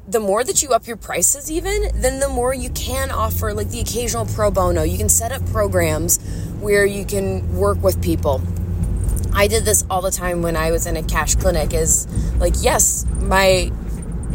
the 0.07 0.19
more 0.21 0.41
that 0.41 0.63
you 0.63 0.69
up 0.69 0.87
your 0.87 0.95
prices 0.95 1.51
even 1.51 1.81
then 1.95 2.19
the 2.19 2.29
more 2.29 2.53
you 2.53 2.69
can 2.69 3.11
offer 3.11 3.53
like 3.53 3.69
the 3.71 3.81
occasional 3.81 4.25
pro 4.25 4.49
bono 4.49 4.83
you 4.83 4.97
can 4.97 5.09
set 5.09 5.33
up 5.33 5.45
programs 5.47 6.17
where 6.61 6.85
you 6.85 7.03
can 7.03 7.57
work 7.57 7.81
with 7.83 8.01
people 8.01 8.41
i 9.33 9.47
did 9.47 9.65
this 9.65 9.83
all 9.89 10.01
the 10.01 10.11
time 10.11 10.41
when 10.41 10.55
i 10.55 10.71
was 10.71 10.85
in 10.85 10.95
a 10.95 11.03
cash 11.03 11.35
clinic 11.35 11.73
is 11.73 12.07
like 12.37 12.53
yes 12.61 13.05
my 13.19 13.69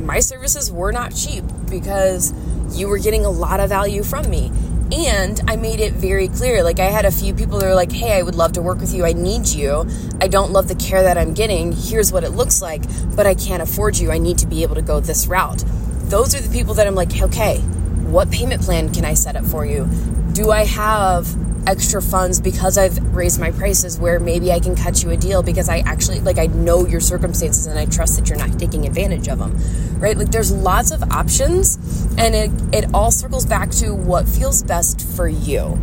my 0.00 0.21
services 0.21 0.71
were 0.71 0.92
not 0.92 1.14
cheap 1.14 1.44
because 1.71 2.35
you 2.74 2.88
were 2.88 2.98
getting 2.98 3.24
a 3.24 3.30
lot 3.30 3.60
of 3.60 3.68
value 3.68 4.02
from 4.02 4.28
me. 4.28 4.50
And 4.92 5.40
I 5.48 5.56
made 5.56 5.80
it 5.80 5.94
very 5.94 6.28
clear. 6.28 6.62
Like, 6.62 6.78
I 6.78 6.84
had 6.84 7.06
a 7.06 7.10
few 7.10 7.32
people 7.32 7.58
that 7.58 7.66
were 7.66 7.74
like, 7.74 7.90
hey, 7.90 8.18
I 8.18 8.22
would 8.22 8.34
love 8.34 8.52
to 8.52 8.62
work 8.62 8.78
with 8.78 8.92
you. 8.92 9.06
I 9.06 9.14
need 9.14 9.48
you. 9.48 9.86
I 10.20 10.28
don't 10.28 10.52
love 10.52 10.68
the 10.68 10.74
care 10.74 11.02
that 11.02 11.16
I'm 11.16 11.32
getting. 11.32 11.72
Here's 11.72 12.12
what 12.12 12.24
it 12.24 12.30
looks 12.30 12.60
like, 12.60 12.82
but 13.16 13.26
I 13.26 13.34
can't 13.34 13.62
afford 13.62 13.96
you. 13.96 14.12
I 14.12 14.18
need 14.18 14.36
to 14.38 14.46
be 14.46 14.62
able 14.62 14.74
to 14.74 14.82
go 14.82 15.00
this 15.00 15.26
route. 15.26 15.64
Those 16.10 16.34
are 16.34 16.40
the 16.40 16.52
people 16.52 16.74
that 16.74 16.86
I'm 16.86 16.94
like, 16.94 17.22
okay, 17.22 17.58
what 17.58 18.30
payment 18.30 18.60
plan 18.60 18.92
can 18.92 19.06
I 19.06 19.14
set 19.14 19.34
up 19.34 19.46
for 19.46 19.64
you? 19.64 19.88
Do 20.32 20.50
I 20.50 20.64
have 20.64 21.28
extra 21.66 22.02
funds 22.02 22.40
because 22.40 22.76
I've 22.76 23.14
raised 23.14 23.38
my 23.38 23.50
prices 23.50 23.98
where 23.98 24.18
maybe 24.18 24.50
I 24.50 24.58
can 24.58 24.74
cut 24.74 25.02
you 25.02 25.10
a 25.10 25.16
deal 25.16 25.42
because 25.42 25.68
I 25.68 25.78
actually 25.80 26.20
like 26.20 26.38
I 26.38 26.46
know 26.46 26.86
your 26.86 27.00
circumstances 27.00 27.66
and 27.66 27.78
I 27.78 27.86
trust 27.86 28.16
that 28.16 28.28
you're 28.28 28.38
not 28.38 28.58
taking 28.58 28.86
advantage 28.86 29.28
of 29.28 29.38
them. 29.38 29.56
Right? 29.98 30.16
Like 30.16 30.30
there's 30.30 30.50
lots 30.50 30.90
of 30.90 31.02
options 31.12 31.76
and 32.18 32.34
it 32.34 32.50
it 32.72 32.90
all 32.92 33.10
circles 33.10 33.46
back 33.46 33.70
to 33.72 33.94
what 33.94 34.28
feels 34.28 34.62
best 34.62 35.06
for 35.06 35.28
you. 35.28 35.80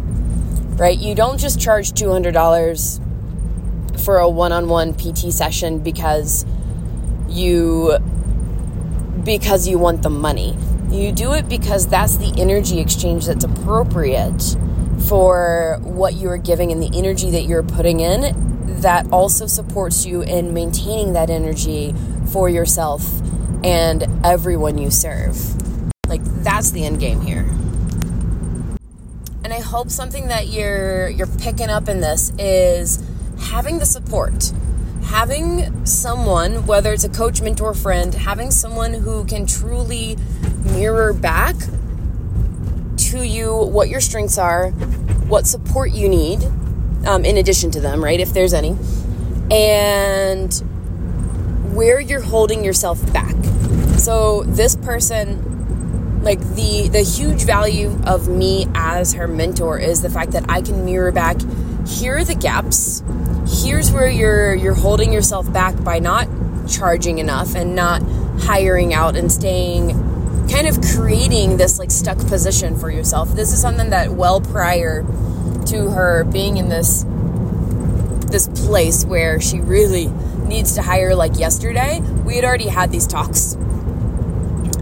Right? 0.78 0.98
You 0.98 1.16
don't 1.16 1.38
just 1.38 1.60
charge 1.60 1.92
$200 1.92 4.00
for 4.00 4.18
a 4.18 4.30
one-on-one 4.30 4.94
PT 4.94 5.32
session 5.32 5.80
because 5.80 6.46
you 7.28 7.98
because 9.24 9.68
you 9.68 9.78
want 9.78 10.02
the 10.02 10.10
money. 10.10 10.58
You 10.92 11.12
do 11.12 11.34
it 11.34 11.48
because 11.48 11.88
that's 11.88 12.18
the 12.18 12.34
energy 12.38 12.80
exchange 12.80 13.28
that's 13.28 13.44
appropriate 13.44 14.58
for 15.08 15.80
what 15.82 16.16
you're 16.16 16.38
giving 16.38 16.72
and 16.72 16.82
the 16.82 16.90
energy 16.98 17.30
that 17.32 17.44
you're 17.44 17.64
putting 17.64 18.00
in 18.00 18.82
that 18.82 19.12
also 19.12 19.46
supports 19.46 20.06
you 20.06 20.22
in 20.22 20.54
maintaining 20.54 21.14
that 21.14 21.30
energy 21.30 21.94
for 22.32 22.50
yourself 22.50 23.22
and 23.64 24.08
everyone 24.26 24.78
you 24.78 24.90
serve. 24.90 25.38
Like 26.08 26.24
that's 26.44 26.72
the 26.72 26.86
end 26.86 27.00
game 27.00 27.22
here. 27.22 27.46
And 29.44 29.54
I 29.54 29.60
hope 29.60 29.90
something 29.90 30.28
that 30.28 30.48
you're 30.48 31.10
you're 31.10 31.28
picking 31.28 31.70
up 31.70 31.88
in 31.88 32.02
this 32.02 32.32
is 32.40 33.04
having 33.40 33.80
the 33.80 33.86
support. 33.86 34.52
Having 35.04 35.86
someone, 35.86 36.68
whether 36.68 36.94
it's 36.94 37.04
a 37.04 37.10
coach, 37.10 37.42
mentor, 37.42 37.74
friend, 37.74 38.14
having 38.14 38.52
someone 38.52 38.94
who 38.94 39.26
can 39.26 39.46
truly 39.48 40.18
mirror 40.66 41.14
back 41.14 41.56
to 42.98 43.26
you 43.26 43.56
what 43.56 43.90
your 43.90 44.02
strengths 44.02 44.38
are, 44.38 44.72
what 45.30 45.48
support 45.48 45.92
you 45.92 46.08
need, 46.08 46.44
um, 47.06 47.26
in 47.26 47.38
addition 47.38 47.72
to 47.72 47.80
them, 47.80 48.04
right? 48.04 48.20
If 48.20 48.34
there's 48.34 48.54
any, 48.54 48.76
and 49.52 50.54
where 51.74 52.00
you're 52.00 52.22
holding 52.22 52.64
yourself 52.64 53.02
back. 53.14 53.36
So 53.98 54.44
this 54.44 54.76
person, 54.76 56.22
like 56.24 56.40
the 56.56 56.90
the 56.90 57.02
huge 57.02 57.44
value 57.44 57.98
of 58.06 58.28
me 58.28 58.68
as 58.76 59.14
her 59.14 59.28
mentor 59.28 59.80
is 59.80 60.02
the 60.02 60.10
fact 60.10 60.32
that 60.32 60.46
I 60.50 60.62
can 60.62 60.86
mirror 60.86 61.12
back. 61.12 61.38
Here 61.88 62.18
are 62.18 62.24
the 62.24 62.36
gaps. 62.36 63.02
Here's 63.64 63.92
where 63.92 64.10
you're 64.10 64.54
you're 64.54 64.76
holding 64.76 65.12
yourself 65.14 65.52
back 65.52 65.82
by 65.84 66.00
not 66.00 66.28
charging 66.68 67.18
enough 67.18 67.56
and 67.56 67.76
not 67.76 68.02
hiring 68.42 68.94
out 68.94 69.16
and 69.16 69.32
staying 69.32 70.09
kind 70.52 70.68
of 70.68 70.80
creating 70.96 71.58
this 71.58 71.80
like 71.80 71.92
stuck 71.92 72.18
position 72.28 72.78
for 72.78 72.90
yourself. 72.90 73.30
This 73.36 73.54
is 73.54 73.62
something 73.62 73.92
that 73.92 74.12
well 74.12 74.42
prior 74.42 75.04
to 75.68 75.90
her 75.92 76.24
being 76.24 76.58
in 76.58 76.70
this 76.70 77.06
this 78.30 78.48
place 78.48 79.06
where 79.06 79.40
she 79.40 79.60
really 79.60 80.08
needs 80.50 80.76
to 80.76 80.82
hire 80.82 81.16
like 81.16 81.38
yesterday, 81.38 82.00
we 82.26 82.36
had 82.36 82.44
already 82.44 82.68
had 82.68 82.92
these 82.92 83.08
talks. 83.08 83.56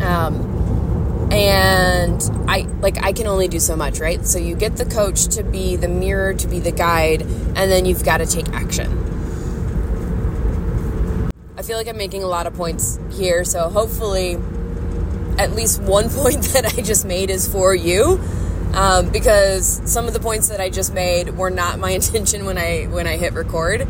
Um, 0.01 1.30
and 1.32 2.22
I 2.48 2.62
like 2.80 3.04
I 3.04 3.12
can 3.12 3.27
only 3.27 3.48
do 3.48 3.60
so 3.60 3.75
much, 3.75 4.00
right? 4.00 4.25
So 4.25 4.39
you 4.39 4.56
get 4.56 4.77
the 4.77 4.86
coach 4.86 5.27
to 5.36 5.44
be 5.44 5.75
the 5.75 5.88
mirror, 5.88 6.34
to 6.34 6.48
be 6.48 6.60
the 6.60 6.72
guide, 6.72 7.22
and 7.22 7.72
then 7.72 7.86
you've 7.86 8.04
got 8.06 8.18
to 8.18 8.25
take 8.25 8.50
action. 8.50 9.04
I 11.58 11.63
feel 11.63 11.77
like 11.77 11.88
I'm 11.88 11.98
making 11.98 12.24
a 12.24 12.27
lot 12.27 12.48
of 12.48 12.54
points 12.54 13.00
here, 13.12 13.44
so 13.44 13.68
hopefully 13.70 14.38
at 15.38 15.53
least 15.53 15.82
one 15.82 16.10
point 16.10 16.44
that 16.53 16.65
I 16.65 16.82
just 16.82 17.06
made 17.06 17.29
is 17.29 17.48
for 17.48 17.74
you. 17.74 18.20
Um, 18.74 19.10
because 19.10 19.82
some 19.91 20.08
of 20.08 20.13
the 20.13 20.20
points 20.20 20.50
that 20.50 20.60
I 20.60 20.70
just 20.70 20.94
made 20.94 21.36
were 21.36 21.50
not 21.50 21.79
my 21.79 21.91
intention 22.00 22.46
when 22.46 22.58
I 22.58 22.84
when 22.86 23.08
I 23.08 23.17
hit 23.17 23.34
record 23.34 23.88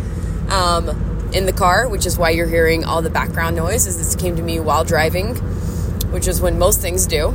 um, 0.50 1.30
in 1.34 1.46
the 1.46 1.54
car, 1.54 1.90
which 1.90 2.06
is 2.06 2.18
why 2.18 2.30
you're 2.30 2.48
hearing 2.48 2.86
all 2.86 3.02
the 3.02 3.10
background 3.10 3.56
noise. 3.56 3.86
Is 3.88 3.98
this 3.98 4.16
came 4.16 4.36
to 4.38 4.42
me 4.42 4.60
while 4.60 4.84
driving, 4.84 5.36
which 6.12 6.28
is 6.28 6.40
when 6.40 6.58
most 6.58 6.80
things 6.80 7.06
do, 7.06 7.28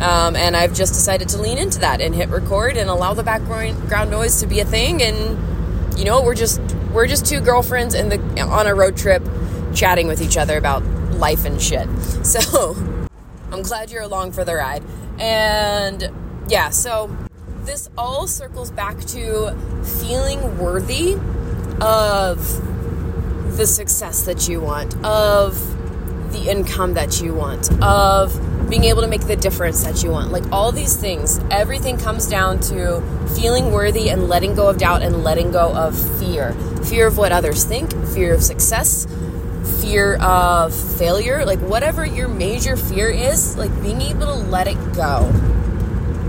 um, 0.00 0.34
and 0.34 0.56
I've 0.56 0.74
just 0.74 0.94
decided 0.94 1.28
to 1.30 1.38
lean 1.38 1.58
into 1.58 1.80
that 1.80 2.00
and 2.00 2.14
hit 2.14 2.30
record 2.30 2.76
and 2.76 2.90
allow 2.90 3.14
the 3.14 3.22
background 3.22 4.10
noise 4.10 4.40
to 4.40 4.46
be 4.46 4.60
a 4.60 4.64
thing. 4.64 5.02
And 5.02 5.98
you 5.98 6.04
know, 6.04 6.22
we're 6.22 6.34
just 6.34 6.60
we're 6.92 7.06
just 7.06 7.26
two 7.26 7.40
girlfriends 7.40 7.94
in 7.94 8.08
the 8.08 8.40
on 8.40 8.66
a 8.66 8.74
road 8.74 8.96
trip, 8.96 9.22
chatting 9.74 10.08
with 10.08 10.20
each 10.20 10.36
other 10.36 10.56
about 10.56 10.82
life 11.12 11.44
and 11.44 11.60
shit. 11.60 11.88
So. 12.24 12.97
I'm 13.52 13.62
glad 13.62 13.90
you're 13.90 14.02
along 14.02 14.32
for 14.32 14.44
the 14.44 14.54
ride. 14.54 14.82
And 15.18 16.10
yeah, 16.48 16.70
so 16.70 17.14
this 17.64 17.88
all 17.96 18.26
circles 18.26 18.70
back 18.70 18.98
to 19.06 19.56
feeling 20.00 20.58
worthy 20.58 21.14
of 21.80 22.38
the 23.56 23.66
success 23.66 24.22
that 24.22 24.48
you 24.48 24.60
want, 24.60 24.94
of 25.04 26.32
the 26.32 26.50
income 26.50 26.94
that 26.94 27.20
you 27.20 27.34
want, 27.34 27.70
of 27.82 28.38
being 28.68 28.84
able 28.84 29.00
to 29.00 29.08
make 29.08 29.26
the 29.26 29.36
difference 29.36 29.82
that 29.84 30.02
you 30.02 30.10
want. 30.10 30.30
Like 30.30 30.44
all 30.52 30.72
these 30.72 30.96
things, 30.96 31.40
everything 31.50 31.96
comes 31.96 32.26
down 32.26 32.60
to 32.60 33.02
feeling 33.34 33.72
worthy 33.72 34.10
and 34.10 34.28
letting 34.28 34.54
go 34.54 34.68
of 34.68 34.78
doubt 34.78 35.02
and 35.02 35.24
letting 35.24 35.50
go 35.52 35.74
of 35.74 35.98
fear. 36.18 36.52
Fear 36.84 37.06
of 37.06 37.16
what 37.16 37.32
others 37.32 37.64
think, 37.64 37.90
fear 38.08 38.34
of 38.34 38.42
success, 38.42 39.06
fear 39.64 40.16
of 40.16 40.74
failure, 40.74 41.44
like 41.44 41.60
whatever 41.60 42.04
your 42.04 42.28
major 42.28 42.76
fear 42.76 43.10
is, 43.10 43.56
like 43.56 43.70
being 43.82 44.00
able 44.00 44.26
to 44.26 44.34
let 44.34 44.66
it 44.66 44.76
go. 44.94 45.30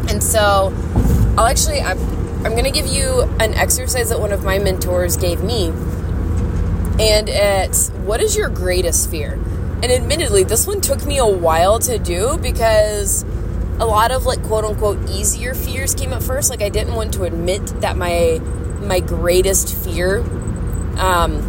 And 0.10 0.24
so 0.24 0.74
I'll 1.38 1.46
actually, 1.46 1.82
I'm, 1.82 2.00
I'm 2.46 2.52
going 2.52 2.66
to 2.66 2.72
give 2.72 2.88
you 2.88 3.22
an 3.40 3.54
exercise 3.54 4.10
that 4.10 4.20
one 4.20 4.32
of 4.32 4.44
my 4.44 4.60
mentors 4.60 5.18
gave 5.18 5.44
me. 5.44 5.68
And 7.00 7.30
it's 7.30 7.90
what 7.90 8.22
is 8.22 8.36
your 8.36 8.50
greatest 8.50 9.10
fear? 9.10 9.34
And 9.82 9.86
admittedly, 9.86 10.44
this 10.44 10.68
one 10.68 10.82
took 10.82 11.06
me 11.06 11.18
a 11.20 11.28
while 11.28 11.80
to 11.80 11.98
do 11.98 12.38
because 12.38 13.24
a 13.80 13.86
lot 13.86 14.12
of 14.12 14.26
like 14.26 14.44
quote 14.44 14.66
unquote 14.66 15.10
easier 15.10 15.54
fears 15.54 15.96
came 15.96 16.12
at 16.12 16.22
first. 16.22 16.50
Like 16.50 16.62
I 16.62 16.68
didn't 16.68 16.96
want 16.96 17.14
to 17.14 17.24
admit 17.24 17.66
that 17.82 17.96
my 17.96 18.42
my 18.82 19.00
greatest 19.00 19.74
fear 19.74 20.20
um, 21.00 21.49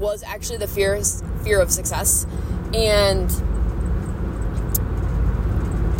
was 0.00 0.24
actually 0.24 0.56
the 0.56 0.66
fear 0.66 1.00
fear 1.44 1.60
of 1.60 1.70
success, 1.70 2.26
and 2.74 3.30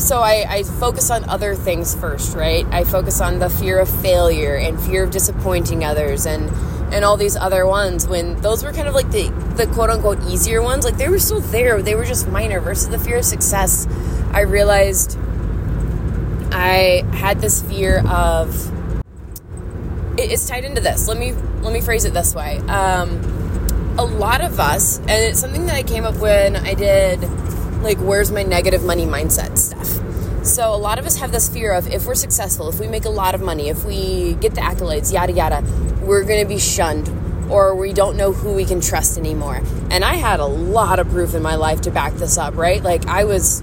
so 0.00 0.20
I, 0.20 0.46
I 0.48 0.62
focus 0.62 1.10
on 1.10 1.28
other 1.28 1.54
things 1.54 1.94
first, 1.94 2.34
right? 2.34 2.66
I 2.72 2.84
focus 2.84 3.20
on 3.20 3.38
the 3.38 3.50
fear 3.50 3.78
of 3.78 3.88
failure 4.00 4.56
and 4.56 4.80
fear 4.80 5.04
of 5.04 5.10
disappointing 5.10 5.84
others 5.84 6.26
and 6.26 6.50
and 6.92 7.04
all 7.04 7.16
these 7.16 7.36
other 7.36 7.66
ones 7.66 8.08
when 8.08 8.40
those 8.40 8.64
were 8.64 8.72
kind 8.72 8.88
of 8.88 8.94
like 8.94 9.10
the 9.10 9.28
the 9.56 9.66
quote 9.72 9.90
unquote 9.90 10.20
easier 10.26 10.62
ones. 10.62 10.84
Like 10.84 10.96
they 10.96 11.08
were 11.08 11.18
still 11.18 11.40
there. 11.40 11.82
They 11.82 11.94
were 11.94 12.04
just 12.04 12.26
minor 12.28 12.60
versus 12.60 12.88
the 12.88 12.98
fear 12.98 13.18
of 13.18 13.24
success. 13.24 13.86
I 14.32 14.40
realized 14.40 15.18
i 16.52 17.04
had 17.12 17.40
this 17.40 17.62
fear 17.62 18.04
of 18.08 18.72
it's 20.18 20.46
tied 20.48 20.64
into 20.64 20.80
this. 20.80 21.08
Let 21.08 21.18
me 21.18 21.32
let 21.62 21.72
me 21.72 21.80
phrase 21.80 22.04
it 22.04 22.12
this 22.12 22.34
way. 22.34 22.58
Um, 22.60 23.39
a 24.00 24.04
lot 24.04 24.40
of 24.40 24.58
us, 24.58 24.98
and 25.00 25.10
it's 25.10 25.38
something 25.38 25.66
that 25.66 25.74
I 25.74 25.82
came 25.82 26.04
up 26.04 26.16
when 26.16 26.56
I 26.56 26.72
did 26.72 27.20
like 27.82 27.98
where's 27.98 28.30
my 28.30 28.42
negative 28.42 28.82
money 28.82 29.04
mindset 29.04 29.58
stuff. 29.58 29.86
So 30.44 30.74
a 30.74 30.76
lot 30.76 30.98
of 30.98 31.04
us 31.04 31.16
have 31.16 31.32
this 31.32 31.50
fear 31.50 31.74
of 31.74 31.86
if 31.86 32.06
we're 32.06 32.14
successful, 32.14 32.70
if 32.70 32.80
we 32.80 32.88
make 32.88 33.04
a 33.04 33.10
lot 33.10 33.34
of 33.34 33.42
money, 33.42 33.68
if 33.68 33.84
we 33.84 34.34
get 34.40 34.54
the 34.54 34.62
accolades, 34.62 35.12
yada 35.12 35.32
yada, 35.32 35.62
we're 36.00 36.24
going 36.24 36.40
to 36.40 36.48
be 36.48 36.58
shunned 36.58 37.08
or 37.50 37.74
we 37.74 37.92
don't 37.92 38.16
know 38.16 38.32
who 38.32 38.54
we 38.54 38.64
can 38.64 38.80
trust 38.80 39.18
anymore. 39.18 39.60
And 39.90 40.02
I 40.02 40.14
had 40.14 40.40
a 40.40 40.46
lot 40.46 40.98
of 40.98 41.10
proof 41.10 41.34
in 41.34 41.42
my 41.42 41.56
life 41.56 41.82
to 41.82 41.90
back 41.90 42.14
this 42.14 42.38
up, 42.38 42.56
right? 42.56 42.82
Like 42.82 43.06
I 43.06 43.24
was 43.24 43.62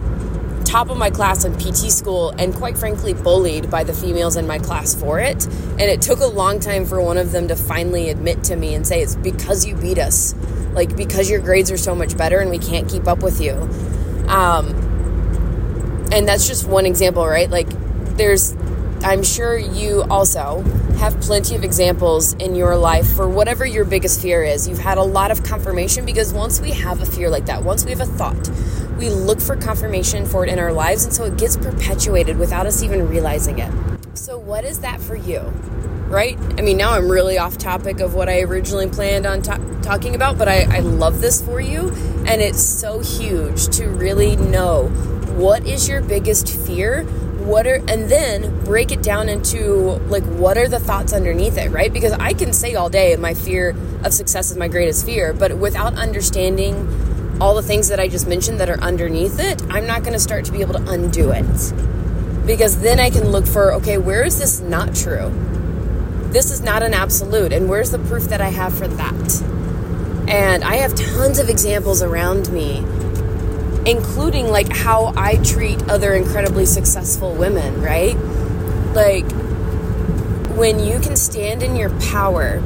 top 0.77 0.91
of 0.91 0.98
my 0.98 1.10
class 1.10 1.43
in 1.43 1.51
PT 1.57 1.91
school 1.91 2.29
and 2.38 2.53
quite 2.53 2.77
frankly 2.77 3.12
bullied 3.12 3.67
by 3.72 3.84
the 3.84 3.93
females 3.93 4.36
in 4.36 4.46
my 4.46 4.60
class 4.60 4.93
for 4.93 5.19
it. 5.19 5.43
And 5.48 5.81
it 5.81 6.03
took 6.03 6.19
a 6.19 6.27
long 6.27 6.60
time 6.60 6.86
for 6.86 7.01
one 7.01 7.17
of 7.17 7.31
them 7.31 7.48
to 7.48 7.55
finally 7.55 8.12
admit 8.12 8.43
to 8.43 8.55
me 8.55 8.75
and 8.75 8.86
say, 8.86 9.01
It's 9.01 9.15
because 9.15 9.65
you 9.65 9.75
beat 9.75 9.98
us. 9.98 10.36
Like, 10.74 10.96
because 10.96 11.31
your 11.31 11.39
grades 11.39 11.72
are 11.72 11.77
so 11.77 11.96
much 11.96 12.15
better 12.15 12.38
and 12.38 12.51
we 12.51 12.60
can't 12.60 12.88
keep 12.88 13.07
up 13.07 13.24
with 13.24 13.41
you. 13.41 13.53
Um, 14.27 14.67
and 16.12 16.27
that's 16.27 16.48
just 16.48 16.67
one 16.67 16.86
example, 16.86 17.25
right? 17.25 17.50
Like, 17.50 17.69
there's, 18.15 18.55
I'm 19.01 19.24
sure 19.24 19.57
you 19.57 20.03
also 20.12 20.62
have 21.00 21.19
plenty 21.22 21.55
of 21.55 21.63
examples 21.63 22.34
in 22.34 22.53
your 22.53 22.75
life 22.75 23.12
for 23.15 23.27
whatever 23.27 23.65
your 23.65 23.84
biggest 23.84 24.22
fear 24.22 24.43
is. 24.43 24.67
You've 24.67 24.77
had 24.77 25.00
a 25.00 25.03
lot 25.03 25.31
of 25.31 25.43
confirmation 25.43 26.05
because 26.05 26.34
once 26.34 26.62
we 26.62 26.74
have 26.74 27.01
a 27.01 27.05
fear 27.07 27.31
like 27.31 27.48
that, 27.48 27.63
once 27.63 27.84
we 27.84 27.89
have 27.89 28.01
a 28.01 28.05
thought, 28.05 28.48
we 28.98 29.10
look 29.10 29.39
for 29.39 29.56
confirmation 29.56 30.25
for 30.25 30.46
it 30.46 30.51
in 30.51 30.60
our 30.60 30.74
lives, 30.74 31.06
and 31.06 31.13
so 31.13 31.25
it 31.25 31.38
gets 31.38 31.56
perpetuated 31.56 32.38
without 32.38 32.66
us 32.66 32.82
even 32.82 33.08
realizing 33.08 33.60
it. 33.60 33.72
So, 34.13 34.38
what 34.38 34.66
is 34.66 34.80
that 34.80 35.00
for 35.00 35.16
you? 35.16 35.39
Right? 36.10 36.38
I 36.58 36.62
mean, 36.62 36.77
now 36.77 36.94
I'm 36.94 37.10
really 37.10 37.38
off 37.38 37.58
topic 37.58 38.00
of 38.00 38.13
what 38.13 38.30
I 38.30 38.42
originally 38.42 38.89
planned 38.89 39.25
on 39.25 39.42
talking 39.42 40.16
about, 40.16 40.38
but 40.38 40.48
I, 40.48 40.77
I 40.77 40.80
love 40.80 41.22
this 41.22 41.42
for 41.42 41.62
you, 41.62 41.89
and 42.25 42.42
it's 42.42 42.63
so 42.63 43.00
huge 43.00 43.68
to 43.77 43.88
really 43.88 44.36
know 44.36 44.88
what 45.38 45.66
is 45.68 45.88
your 45.88 46.01
biggest 46.01 46.50
fear 46.50 47.04
what 47.48 47.66
are 47.66 47.75
and 47.88 48.10
then 48.10 48.63
break 48.66 48.92
it 48.92 49.01
down 49.01 49.30
into 49.30 49.62
like 50.10 50.24
what 50.24 50.58
are 50.58 50.68
the 50.68 50.80
thoughts 50.80 51.13
underneath 51.13 51.58
it 51.58 51.70
right 51.70 51.94
because 51.94 52.12
i 52.13 52.34
can 52.34 52.51
say 52.51 52.75
all 52.75 52.89
day 52.89 53.16
my 53.16 53.34
fear 53.34 53.74
of 54.04 54.13
success 54.13 54.51
is 54.51 54.58
my 54.58 54.68
greatest 54.68 55.06
fear 55.06 55.32
but 55.32 55.58
without 55.58 55.94
understanding 55.94 56.75
all 57.39 57.56
the 57.56 57.62
things 57.62 57.88
that 57.89 58.00
i 58.00 58.08
just 58.08 58.27
mentioned 58.27 58.60
that 58.60 58.70
are 58.70 58.79
underneath 58.79 59.39
it 59.39 59.62
i'm 59.70 59.86
not 59.86 60.01
going 60.01 60.13
to 60.13 60.20
start 60.20 60.46
to 60.46 60.51
be 60.51 60.62
able 60.62 60.74
to 60.74 60.91
undo 60.91 61.32
it. 61.32 61.46
Because 62.46 62.79
then 62.82 63.00
i 63.00 63.10
can 63.10 63.29
look 63.29 63.46
for 63.46 63.74
okay 63.74 63.98
where 63.98 64.24
is 64.24 64.39
this 64.39 64.60
not 64.62 64.96
true? 64.96 65.32
This 66.32 66.51
is 66.51 66.62
not 66.62 66.84
an 66.84 66.94
absolute 66.94 67.53
and 67.53 67.70
where's 67.70 67.91
the 67.91 68.00
proof 68.00 68.24
that 68.25 68.41
i 68.41 68.50
have 68.50 68.77
for 68.77 68.88
that? 68.88 69.41
And 70.27 70.63
i 70.63 70.75
have 70.75 70.96
tons 70.96 71.39
of 71.39 71.50
examples 71.50 72.01
around 72.01 72.51
me 72.51 72.84
including 73.88 74.50
like 74.50 74.67
how 74.70 75.13
I 75.15 75.38
treat 75.38 75.82
other 75.89 76.13
incredibly 76.13 76.65
successful 76.65 77.34
women, 77.34 77.82
right? 77.82 78.17
Like 78.94 79.25
when 80.58 80.79
you 80.79 81.00
can 81.00 81.15
stand 81.15 81.63
in 81.63 81.75
your 81.77 81.89
power 82.01 82.62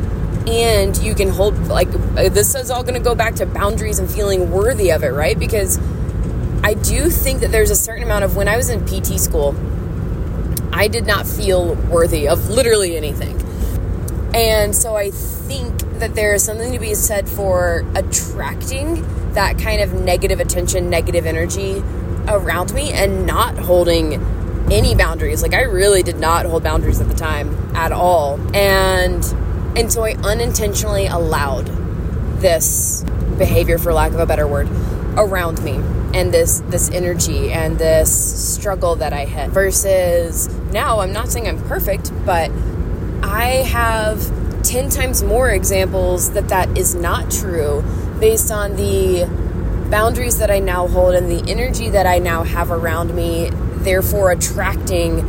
and 0.48 0.98
you 0.98 1.14
can 1.14 1.30
hold 1.30 1.58
like 1.68 1.90
uh, 1.90 2.30
this 2.30 2.56
is 2.56 2.72
all 2.72 2.84
going 2.84 2.96
to 2.96 3.00
go 3.00 3.16
back 3.16 3.36
to 3.36 3.46
boundaries 3.46 4.00
and 4.00 4.10
feeling 4.10 4.52
worthy 4.52 4.92
of 4.92 5.04
it, 5.04 5.10
right? 5.10 5.38
Because 5.38 5.80
I 6.64 6.74
do 6.76 7.10
think 7.10 7.42
that 7.42 7.52
there's 7.52 7.72
a 7.72 7.76
certain 7.76 8.04
amount 8.04 8.24
of 8.24 8.36
when 8.36 8.48
I 8.48 8.58
was 8.58 8.70
in 8.70 8.86
PT 8.86 9.20
school, 9.20 9.56
I 10.72 10.88
did 10.88 11.06
not 11.06 11.28
feel 11.28 11.76
worthy 11.76 12.28
of 12.28 12.50
literally 12.50 12.96
anything. 12.96 13.40
And 14.34 14.76
so 14.76 14.96
I 14.96 15.12
think 15.12 15.80
that 16.00 16.16
there 16.16 16.34
is 16.34 16.44
something 16.44 16.72
to 16.72 16.80
be 16.80 16.94
said 16.94 17.28
for 17.28 17.86
attracting 17.96 19.06
that 19.34 19.58
kind 19.58 19.82
of 19.82 19.94
negative 19.94 20.40
attention, 20.40 20.90
negative 20.90 21.26
energy 21.26 21.84
around 22.28 22.74
me 22.74 22.92
and 22.92 23.26
not 23.26 23.58
holding 23.58 24.14
any 24.72 24.96
boundaries. 24.96 25.42
Like 25.42 25.54
I 25.54 25.64
really 25.64 26.04
did 26.04 26.18
not 26.18 26.46
hold 26.46 26.64
boundaries 26.64 27.02
at 27.02 27.08
the 27.08 27.16
time 27.16 27.76
at 27.76 27.92
all. 27.92 28.40
And 28.56 29.24
and 29.75 29.92
so 29.92 30.04
I 30.04 30.13
unintentionally 30.24 31.08
allowed 31.08 31.68
this 32.42 33.04
behavior 33.38 33.78
for 33.78 33.94
lack 33.94 34.12
of 34.12 34.20
a 34.20 34.25
better 34.25 34.48
word 34.48 34.68
around 35.18 35.63
me 35.63 35.75
and 36.13 36.34
this 36.34 36.60
this 36.68 36.90
energy 36.92 37.51
and 37.51 37.78
this 37.78 38.54
struggle 38.56 38.96
that 38.98 39.13
I 39.13 39.25
had. 39.25 39.51
Versus 39.51 40.48
now 40.72 41.00
I'm 41.00 41.13
not 41.13 41.30
saying 41.30 41.48
I'm 41.48 41.62
perfect, 41.63 42.12
but 42.25 42.51
I 43.24 43.63
have 43.68 44.63
10 44.63 44.90
times 44.90 45.24
more 45.24 45.50
examples 45.50 46.32
that 46.34 46.50
that 46.50 46.78
is 46.78 46.96
not 46.96 47.32
true 47.32 47.84
based 48.20 48.51
on 48.51 48.75
the 48.75 49.25
boundaries 49.90 50.38
that 50.40 50.51
I 50.51 50.60
now 50.60 50.88
hold 50.88 51.16
and 51.16 51.30
the 51.30 51.50
energy 51.51 51.90
that 51.90 52.06
I 52.06 52.20
now 52.20 52.44
have 52.44 52.72
around 52.72 53.16
me, 53.16 53.50
therefore 53.51 54.32
attracting 54.32 55.20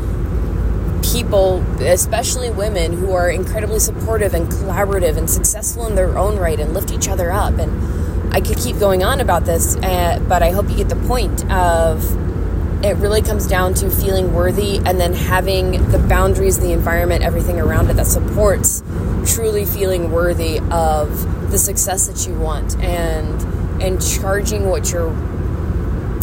people, 1.02 1.61
especially 1.80 2.50
women, 2.50 2.92
who 2.92 3.12
are 3.12 3.30
incredibly 3.30 3.78
supportive 3.78 4.35
and 4.35 4.49
collaborative 4.49 5.16
and 5.16 5.28
successful 5.28 5.87
in 5.87 5.94
their 5.94 6.16
own 6.16 6.38
right 6.38 6.59
and 6.59 6.75
lift 6.75 6.90
each 6.90 7.09
other 7.09 7.30
up. 7.32 7.59
And 7.59 8.35
I 8.35 8.40
could 8.40 8.56
keep 8.56 8.78
going 8.78 9.02
on 9.02 9.21
about 9.21 9.44
this, 9.44 9.76
uh, 9.76 10.25
but 10.28 10.42
I 10.42 10.50
hope 10.50 10.71
you 10.71 10.76
get 10.76 10.88
the 10.88 10.97
point 11.06 11.50
of 11.50 12.02
it 12.85 12.97
really 12.97 13.23
comes 13.23 13.47
down 13.47 13.75
to 13.75 13.88
feeling 13.90 14.35
worthy 14.35 14.78
and 14.78 14.99
then 14.99 15.14
having 15.14 15.90
the 15.90 15.99
boundaries, 15.99 16.59
the 16.59 16.73
environment, 16.73 17.23
everything 17.23 17.61
around 17.61 17.88
it 17.90 17.94
that 17.94 18.06
supports 18.06 18.82
truly 19.26 19.64
feeling 19.64 20.11
worthy 20.11 20.59
of 20.71 21.50
the 21.52 21.59
success 21.59 22.09
that 22.09 22.26
you 22.28 22.35
want 22.38 22.76
and 22.78 23.40
and 23.80 24.02
charging 24.04 24.68
what 24.68 24.90
you're 24.90 25.11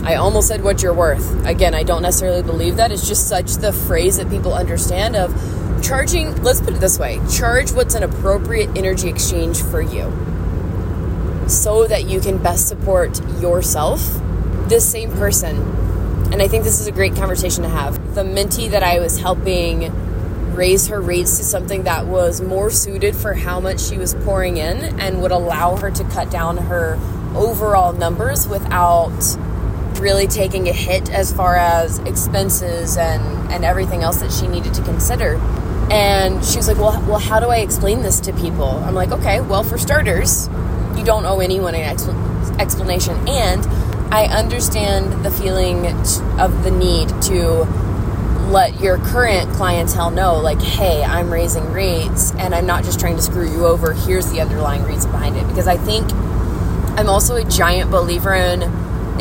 I 0.04 0.16
almost 0.16 0.48
said 0.48 0.64
what 0.64 0.82
you're 0.82 0.94
worth. 0.94 1.46
Again, 1.46 1.74
I 1.76 1.84
don't 1.84 2.02
necessarily 2.02 2.42
believe 2.42 2.78
that. 2.78 2.92
It's 2.92 3.08
just 3.08 3.28
such 3.28 3.56
the 3.56 3.74
phrase 3.74 4.18
that 4.18 4.30
people 4.30 4.54
understand 4.54 5.16
of 5.16 5.34
charging, 5.84 6.42
let's 6.44 6.62
put 6.62 6.74
it 6.74 6.80
this 6.80 6.98
way, 6.98 7.20
charge 7.32 7.72
what's 7.72 7.96
an 7.96 8.04
appropriate 8.04 8.78
energy 8.78 9.10
exchange 9.10 9.62
for 9.62 9.82
you. 9.82 10.12
So 11.48 11.88
that 11.88 12.06
you 12.06 12.20
can 12.20 12.38
best 12.38 12.68
support 12.68 13.20
yourself, 13.40 14.02
this 14.68 14.90
same 14.90 15.12
person. 15.12 15.58
And 16.32 16.42
I 16.42 16.48
think 16.48 16.64
this 16.64 16.80
is 16.80 16.88
a 16.88 16.92
great 16.92 17.16
conversation 17.16 17.64
to 17.64 17.70
have. 17.70 18.16
The 18.16 18.24
mentee 18.24 18.70
that 18.70 18.84
I 18.84 19.00
was 19.00 19.20
helping 19.20 19.92
raise 20.54 20.88
her 20.88 21.02
rates 21.02 21.38
to 21.38 21.44
something 21.44 21.84
that 21.84 22.06
was 22.06 22.42
more 22.42 22.70
suited 22.70 23.16
for 23.16 23.34
how 23.34 23.60
much 23.60 23.80
she 23.80 23.98
was 23.98 24.14
pouring 24.14 24.58
in 24.58 25.00
and 25.00 25.22
would 25.22 25.32
allow 25.32 25.76
her 25.78 25.90
to 25.90 26.04
cut 26.06 26.30
down 26.30 26.58
her 26.58 27.00
overall 27.36 27.94
numbers 27.94 28.48
without 28.48 29.18
really 30.00 30.28
taking 30.28 30.68
a 30.68 30.74
hit 30.74 31.10
as 31.10 31.32
far 31.34 31.56
as 31.56 32.00
expenses 32.00 32.98
and, 32.98 33.52
and 33.52 33.66
everything 33.66 34.04
else 34.04 34.20
that 34.22 34.32
she 34.32 34.48
needed 34.48 34.74
to 34.76 34.82
consider. 34.84 35.36
And 35.92 36.44
she 36.46 36.58
was 36.58 36.68
like, 36.68 36.78
well, 36.78 37.02
well, 37.08 37.20
how 37.20 37.40
do 37.40 37.48
I 37.48 37.58
explain 37.58 38.02
this 38.02 38.20
to 38.22 38.34
people? 38.34 38.70
I'm 38.70 38.94
like, 38.94 39.12
okay, 39.12 39.42
well, 39.42 39.64
for 39.64 39.78
starters, 39.78 40.48
you 40.96 41.04
don't 41.04 41.26
owe 41.26 41.40
anyone 41.40 41.76
an 41.76 41.98
explanation. 42.60 43.16
And 43.28 43.66
I 44.14 44.26
understand 44.26 45.26
the 45.26 45.32
feeling 45.32 45.86
of 46.40 46.64
the 46.64 46.72
need 46.72 47.10
to 47.24 47.64
let 48.50 48.80
your 48.80 48.98
current 48.98 49.52
clientele 49.54 50.12
know, 50.12 50.38
like, 50.40 50.62
hey, 50.62 51.04
I'm 51.04 51.32
raising 51.32 51.72
rates 51.72 52.32
and 52.34 52.56
I'm 52.56 52.66
not 52.66 52.84
just 52.84 53.00
trying 53.00 53.16
to 53.16 53.22
screw 53.22 53.50
you 53.50 53.66
over. 53.66 53.94
Here's 53.94 54.30
the 54.32 54.42
underlying 54.42 54.84
reason 54.84 55.12
behind 55.12 55.38
it. 55.38 55.48
Because 55.48 55.68
I 55.68 55.78
think 55.78 56.12
I'm 57.00 57.08
also 57.08 57.36
a 57.36 57.44
giant 57.44 57.92
believer 57.92 58.34
in, 58.34 58.62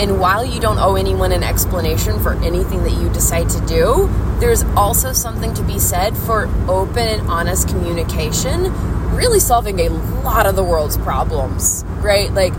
and 0.00 0.20
while 0.20 0.44
you 0.44 0.60
don't 0.60 0.78
owe 0.78 0.94
anyone 0.94 1.32
an 1.32 1.42
explanation 1.42 2.20
for 2.20 2.34
anything 2.44 2.84
that 2.84 2.92
you 2.92 3.08
decide 3.10 3.48
to 3.50 3.60
do, 3.66 4.08
there's 4.38 4.62
also 4.76 5.12
something 5.12 5.52
to 5.54 5.62
be 5.62 5.78
said 5.78 6.16
for 6.16 6.46
open 6.68 7.08
and 7.08 7.28
honest 7.28 7.68
communication, 7.68 8.72
really 9.16 9.40
solving 9.40 9.80
a 9.80 9.88
lot 10.22 10.46
of 10.46 10.54
the 10.54 10.62
world's 10.62 10.96
problems, 10.98 11.84
right? 11.96 12.32
Like, 12.32 12.52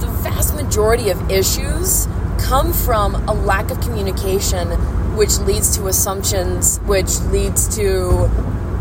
the 0.00 0.06
vast 0.22 0.54
majority 0.54 1.10
of 1.10 1.30
issues 1.30 2.08
come 2.38 2.72
from 2.72 3.14
a 3.28 3.34
lack 3.34 3.70
of 3.70 3.80
communication 3.80 4.68
which 5.16 5.38
leads 5.40 5.76
to 5.76 5.86
assumptions, 5.86 6.78
which 6.80 7.18
leads 7.30 7.74
to 7.76 8.30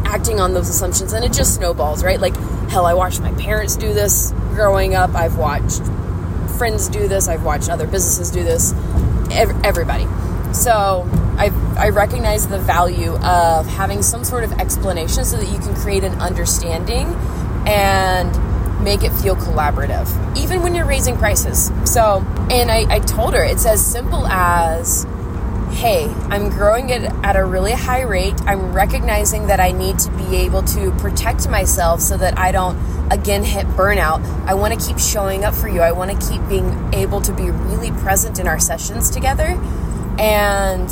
acting 0.05 0.39
on 0.39 0.53
those 0.53 0.69
assumptions, 0.69 1.13
and 1.13 1.25
it 1.25 1.33
just 1.33 1.55
snowballs, 1.55 2.03
right? 2.03 2.19
Like, 2.19 2.35
hell, 2.69 2.85
I 2.85 2.93
watched 2.93 3.21
my 3.21 3.31
parents 3.33 3.75
do 3.75 3.93
this 3.93 4.31
growing 4.53 4.95
up, 4.95 5.15
I've 5.15 5.37
watched 5.37 5.81
friends 6.57 6.89
do 6.89 7.07
this, 7.07 7.27
I've 7.27 7.43
watched 7.43 7.69
other 7.69 7.87
businesses 7.87 8.31
do 8.31 8.43
this, 8.43 8.73
everybody. 9.31 10.07
So, 10.53 11.07
I, 11.37 11.51
I 11.77 11.89
recognize 11.89 12.47
the 12.47 12.59
value 12.59 13.17
of 13.17 13.67
having 13.67 14.01
some 14.01 14.23
sort 14.23 14.45
of 14.45 14.53
explanation 14.53 15.25
so 15.25 15.35
that 15.37 15.51
you 15.51 15.59
can 15.59 15.75
create 15.75 16.03
an 16.05 16.13
understanding 16.21 17.07
and 17.67 18.83
make 18.83 19.03
it 19.03 19.11
feel 19.11 19.35
collaborative, 19.35 20.07
even 20.37 20.61
when 20.61 20.73
you're 20.75 20.85
raising 20.85 21.17
prices. 21.17 21.71
So, 21.83 22.23
and 22.49 22.71
I, 22.71 22.85
I 22.89 22.99
told 22.99 23.33
her 23.33 23.43
it's 23.43 23.65
as 23.65 23.85
simple 23.85 24.25
as 24.27 25.05
hey, 25.71 26.05
I'm 26.29 26.49
growing 26.49 26.89
it 26.89 27.03
at 27.21 27.35
a 27.35 27.43
really 27.43 27.73
high 27.73 28.03
rate. 28.03 28.35
I'm 28.45 28.71
recognizing 28.71 29.47
that 29.47 29.59
I 29.59 29.71
need 29.71 29.99
to 29.99 30.11
be 30.11 30.37
able 30.37 30.63
to 30.63 30.91
protect 30.91 31.49
myself 31.49 31.99
so 31.99 32.15
that 32.15 32.37
I 32.37 32.53
don't 32.53 32.77
again 33.11 33.43
hit 33.43 33.65
burnout. 33.67 34.23
I 34.45 34.53
want 34.53 34.79
to 34.79 34.87
keep 34.87 34.99
showing 34.99 35.43
up 35.43 35.53
for 35.53 35.67
you. 35.67 35.81
I 35.81 35.91
want 35.91 36.11
to 36.11 36.29
keep 36.29 36.47
being 36.47 36.93
able 36.93 37.21
to 37.21 37.33
be 37.33 37.49
really 37.49 37.91
present 37.91 38.39
in 38.39 38.47
our 38.47 38.59
sessions 38.59 39.09
together. 39.09 39.59
And 40.19 40.89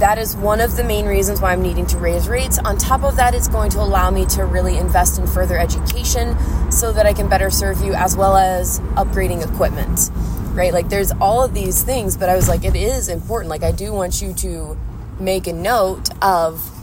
that 0.00 0.18
is 0.18 0.34
one 0.36 0.60
of 0.60 0.76
the 0.76 0.84
main 0.84 1.06
reasons 1.06 1.40
why 1.40 1.52
I'm 1.52 1.62
needing 1.62 1.86
to 1.86 1.98
raise 1.98 2.28
rates. 2.28 2.58
On 2.58 2.78
top 2.78 3.02
of 3.02 3.16
that, 3.16 3.34
it's 3.34 3.48
going 3.48 3.70
to 3.70 3.80
allow 3.80 4.10
me 4.10 4.24
to 4.26 4.44
really 4.44 4.78
invest 4.78 5.18
in 5.18 5.26
further 5.26 5.58
education 5.58 6.36
so 6.70 6.92
that 6.92 7.04
I 7.04 7.12
can 7.12 7.28
better 7.28 7.50
serve 7.50 7.82
you 7.82 7.92
as 7.92 8.16
well 8.16 8.36
as 8.36 8.80
upgrading 8.96 9.46
equipment 9.46 10.10
right? 10.54 10.72
Like 10.72 10.88
there's 10.88 11.12
all 11.12 11.42
of 11.44 11.54
these 11.54 11.82
things, 11.82 12.16
but 12.16 12.28
I 12.28 12.36
was 12.36 12.48
like, 12.48 12.64
it 12.64 12.76
is 12.76 13.08
important. 13.08 13.50
Like 13.50 13.62
I 13.62 13.72
do 13.72 13.92
want 13.92 14.20
you 14.20 14.34
to 14.34 14.76
make 15.18 15.46
a 15.46 15.52
note 15.52 16.08
of 16.22 16.76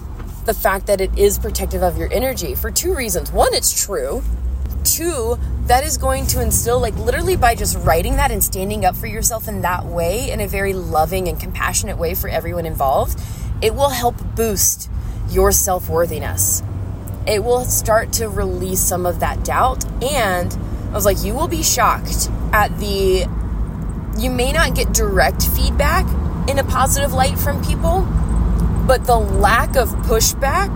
the 0.45 0.53
fact 0.53 0.87
that 0.87 1.01
it 1.01 1.17
is 1.17 1.37
protective 1.37 1.83
of 1.83 1.97
your 1.97 2.11
energy 2.11 2.55
for 2.55 2.71
two 2.71 2.95
reasons. 2.95 3.31
One, 3.31 3.53
it's 3.53 3.85
true. 3.85 4.23
Two, 4.95 5.37
that 5.65 5.83
is 5.83 5.97
going 5.97 6.25
to 6.27 6.41
instill, 6.41 6.79
like 6.79 6.95
literally 6.95 7.35
by 7.35 7.55
just 7.55 7.77
writing 7.79 8.15
that 8.15 8.31
and 8.31 8.41
standing 8.41 8.85
up 8.85 8.95
for 8.95 9.07
yourself 9.07 9.49
in 9.49 9.61
that 9.61 9.85
way, 9.85 10.31
in 10.31 10.39
a 10.39 10.47
very 10.47 10.73
loving 10.73 11.27
and 11.27 11.37
compassionate 11.37 11.97
way 11.97 12.15
for 12.15 12.29
everyone 12.29 12.65
involved, 12.65 13.19
it 13.61 13.75
will 13.75 13.89
help 13.89 14.15
boost 14.35 14.89
your 15.29 15.51
self 15.51 15.89
worthiness. 15.89 16.63
It 17.27 17.43
will 17.43 17.65
start 17.65 18.13
to 18.13 18.29
release 18.29 18.79
some 18.79 19.05
of 19.05 19.19
that 19.19 19.43
doubt. 19.43 19.83
And 20.01 20.57
I 20.89 20.93
was 20.93 21.03
like, 21.03 21.21
you 21.21 21.33
will 21.33 21.49
be 21.49 21.63
shocked 21.63 22.29
at 22.53 22.79
the 22.79 23.27
you 24.17 24.31
may 24.31 24.51
not 24.51 24.73
get 24.73 24.93
direct 24.93 25.43
feedback 25.49 26.05
in 26.49 26.57
a 26.57 26.63
positive 26.63 27.13
light 27.13 27.37
from 27.37 27.63
people, 27.63 28.01
but 28.87 29.05
the 29.05 29.19
lack 29.19 29.75
of 29.75 29.89
pushback 30.07 30.71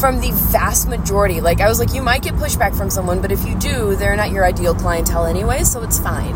from 0.00 0.20
the 0.20 0.30
vast 0.32 0.88
majority, 0.88 1.42
like 1.42 1.60
I 1.60 1.68
was 1.68 1.78
like, 1.78 1.92
you 1.92 2.00
might 2.00 2.22
get 2.22 2.34
pushback 2.34 2.74
from 2.74 2.88
someone, 2.88 3.20
but 3.20 3.30
if 3.30 3.46
you 3.46 3.54
do, 3.56 3.94
they're 3.96 4.16
not 4.16 4.30
your 4.30 4.46
ideal 4.46 4.74
clientele 4.74 5.26
anyway, 5.26 5.62
so 5.62 5.82
it's 5.82 6.00
fine. 6.00 6.34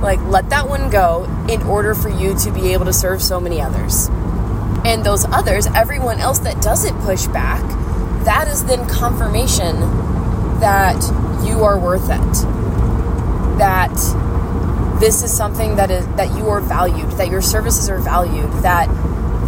Like, 0.00 0.20
let 0.22 0.50
that 0.50 0.68
one 0.68 0.90
go 0.90 1.24
in 1.48 1.62
order 1.62 1.94
for 1.94 2.08
you 2.08 2.36
to 2.40 2.50
be 2.50 2.72
able 2.72 2.84
to 2.86 2.92
serve 2.92 3.22
so 3.22 3.40
many 3.40 3.60
others. 3.60 4.08
And 4.84 5.04
those 5.04 5.24
others, 5.26 5.68
everyone 5.68 6.18
else 6.18 6.40
that 6.40 6.60
doesn't 6.60 7.00
push 7.02 7.26
back, 7.28 7.62
that 8.24 8.48
is 8.48 8.64
then 8.64 8.88
confirmation 8.88 9.78
that 10.58 11.00
you 11.46 11.62
are 11.62 11.78
worth 11.78 12.10
it. 12.10 12.48
That 13.58 13.94
this 14.98 15.22
is 15.22 15.32
something 15.32 15.76
that 15.76 15.92
is 15.92 16.04
that 16.16 16.36
you 16.36 16.48
are 16.48 16.60
valued, 16.60 17.12
that 17.12 17.28
your 17.28 17.42
services 17.42 17.88
are 17.88 17.98
valued, 17.98 18.50
that 18.64 18.88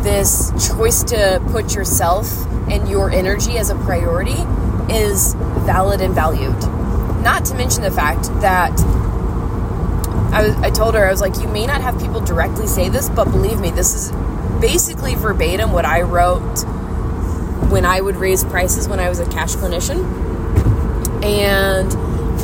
this 0.05 0.53
choice 0.69 1.03
to 1.05 1.43
put 1.51 1.75
yourself 1.75 2.27
and 2.71 2.89
your 2.89 3.11
energy 3.11 3.59
as 3.59 3.71
a 3.71 3.75
priority 3.77 4.43
is 4.93 5.35
valid 5.65 6.01
and 6.01 6.15
valued. 6.15 6.59
Not 7.23 7.45
to 7.47 7.55
mention 7.55 7.83
the 7.83 7.91
fact 7.91 8.25
that 8.41 8.73
I, 10.33 10.47
was, 10.47 10.57
I 10.57 10.71
told 10.71 10.95
her, 10.95 11.07
I 11.07 11.11
was 11.11 11.21
like, 11.21 11.37
you 11.39 11.49
may 11.49 11.67
not 11.67 11.81
have 11.81 11.99
people 12.01 12.21
directly 12.21 12.67
say 12.67 12.89
this, 12.89 13.09
but 13.09 13.25
believe 13.27 13.61
me, 13.61 13.71
this 13.71 13.95
is 13.95 14.13
basically 14.61 15.15
verbatim 15.15 15.73
what 15.73 15.85
I 15.85 16.03
wrote 16.03 16.65
when 17.71 17.85
I 17.85 18.01
would 18.01 18.17
raise 18.17 18.45
prices 18.45 18.89
when 18.89 19.01
I 19.01 19.09
was 19.09 19.21
a 19.21 19.27
cash 19.27 19.55
clinician. 19.55 20.05
And 21.25 21.93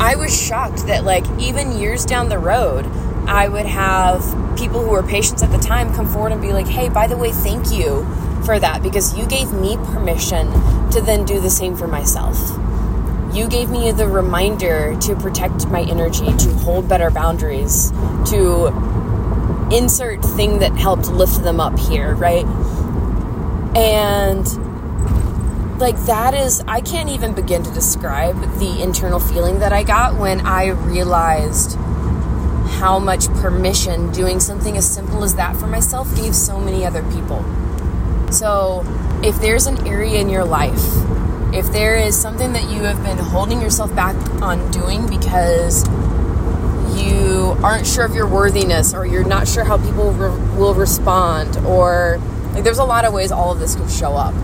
I 0.00 0.14
was 0.16 0.34
shocked 0.34 0.86
that, 0.86 1.04
like, 1.04 1.24
even 1.38 1.72
years 1.72 2.06
down 2.06 2.28
the 2.28 2.38
road, 2.38 2.86
I 3.26 3.48
would 3.48 3.66
have 3.66 4.22
people 4.56 4.82
who 4.82 4.90
were 4.90 5.02
patients 5.02 5.42
at 5.42 5.50
the 5.50 5.58
time 5.58 5.92
come 5.94 6.06
forward 6.06 6.32
and 6.32 6.40
be 6.40 6.52
like, 6.52 6.66
hey, 6.66 6.88
by 6.88 7.06
the 7.06 7.16
way, 7.16 7.32
thank 7.32 7.70
you 7.70 8.06
for 8.44 8.58
that 8.58 8.82
because 8.82 9.16
you 9.16 9.26
gave 9.26 9.52
me 9.52 9.76
permission 9.76 10.50
to 10.90 11.00
then 11.00 11.24
do 11.24 11.40
the 11.40 11.50
same 11.50 11.76
for 11.76 11.86
myself. 11.86 12.36
You 13.34 13.48
gave 13.48 13.70
me 13.70 13.92
the 13.92 14.08
reminder 14.08 14.96
to 15.00 15.14
protect 15.16 15.68
my 15.68 15.82
energy, 15.82 16.26
to 16.36 16.52
hold 16.54 16.88
better 16.88 17.10
boundaries, 17.10 17.90
to 18.30 18.66
insert 19.72 20.22
thing 20.22 20.58
that 20.58 20.72
helped 20.72 21.08
lift 21.08 21.42
them 21.42 21.60
up 21.60 21.78
here, 21.78 22.14
right? 22.14 22.44
And 23.76 24.44
like 25.78 25.96
that 26.06 26.34
is 26.34 26.62
I 26.66 26.80
can't 26.80 27.08
even 27.08 27.34
begin 27.34 27.62
to 27.62 27.70
describe 27.70 28.58
the 28.58 28.82
internal 28.82 29.20
feeling 29.20 29.60
that 29.60 29.72
I 29.72 29.82
got 29.82 30.18
when 30.18 30.40
I 30.40 30.68
realized 30.68 31.76
how 32.80 32.98
much 32.98 33.28
permission 33.34 34.10
doing 34.12 34.40
something 34.40 34.76
as 34.76 34.88
simple 34.88 35.22
as 35.22 35.36
that 35.36 35.56
for 35.56 35.66
myself 35.66 36.14
gave 36.16 36.34
so 36.34 36.58
many 36.58 36.84
other 36.84 37.02
people. 37.12 37.44
So, 38.30 38.84
if 39.22 39.40
there's 39.40 39.66
an 39.66 39.86
area 39.86 40.20
in 40.20 40.28
your 40.28 40.44
life, 40.44 40.82
if 41.52 41.70
there 41.72 41.96
is 41.96 42.16
something 42.20 42.52
that 42.52 42.70
you 42.70 42.84
have 42.84 43.02
been 43.02 43.18
holding 43.18 43.60
yourself 43.60 43.94
back 43.94 44.14
on 44.40 44.70
doing 44.70 45.08
because 45.08 45.84
you 46.96 47.56
aren't 47.62 47.86
sure 47.86 48.04
of 48.04 48.14
your 48.14 48.28
worthiness 48.28 48.94
or 48.94 49.04
you're 49.04 49.24
not 49.24 49.48
sure 49.48 49.64
how 49.64 49.76
people 49.76 50.12
re- 50.12 50.30
will 50.56 50.74
respond, 50.74 51.56
or 51.66 52.18
like 52.52 52.62
there's 52.62 52.78
a 52.78 52.84
lot 52.84 53.04
of 53.04 53.12
ways 53.12 53.32
all 53.32 53.52
of 53.52 53.58
this 53.58 53.74
could 53.74 53.90
show 53.90 54.14
up. 54.14 54.34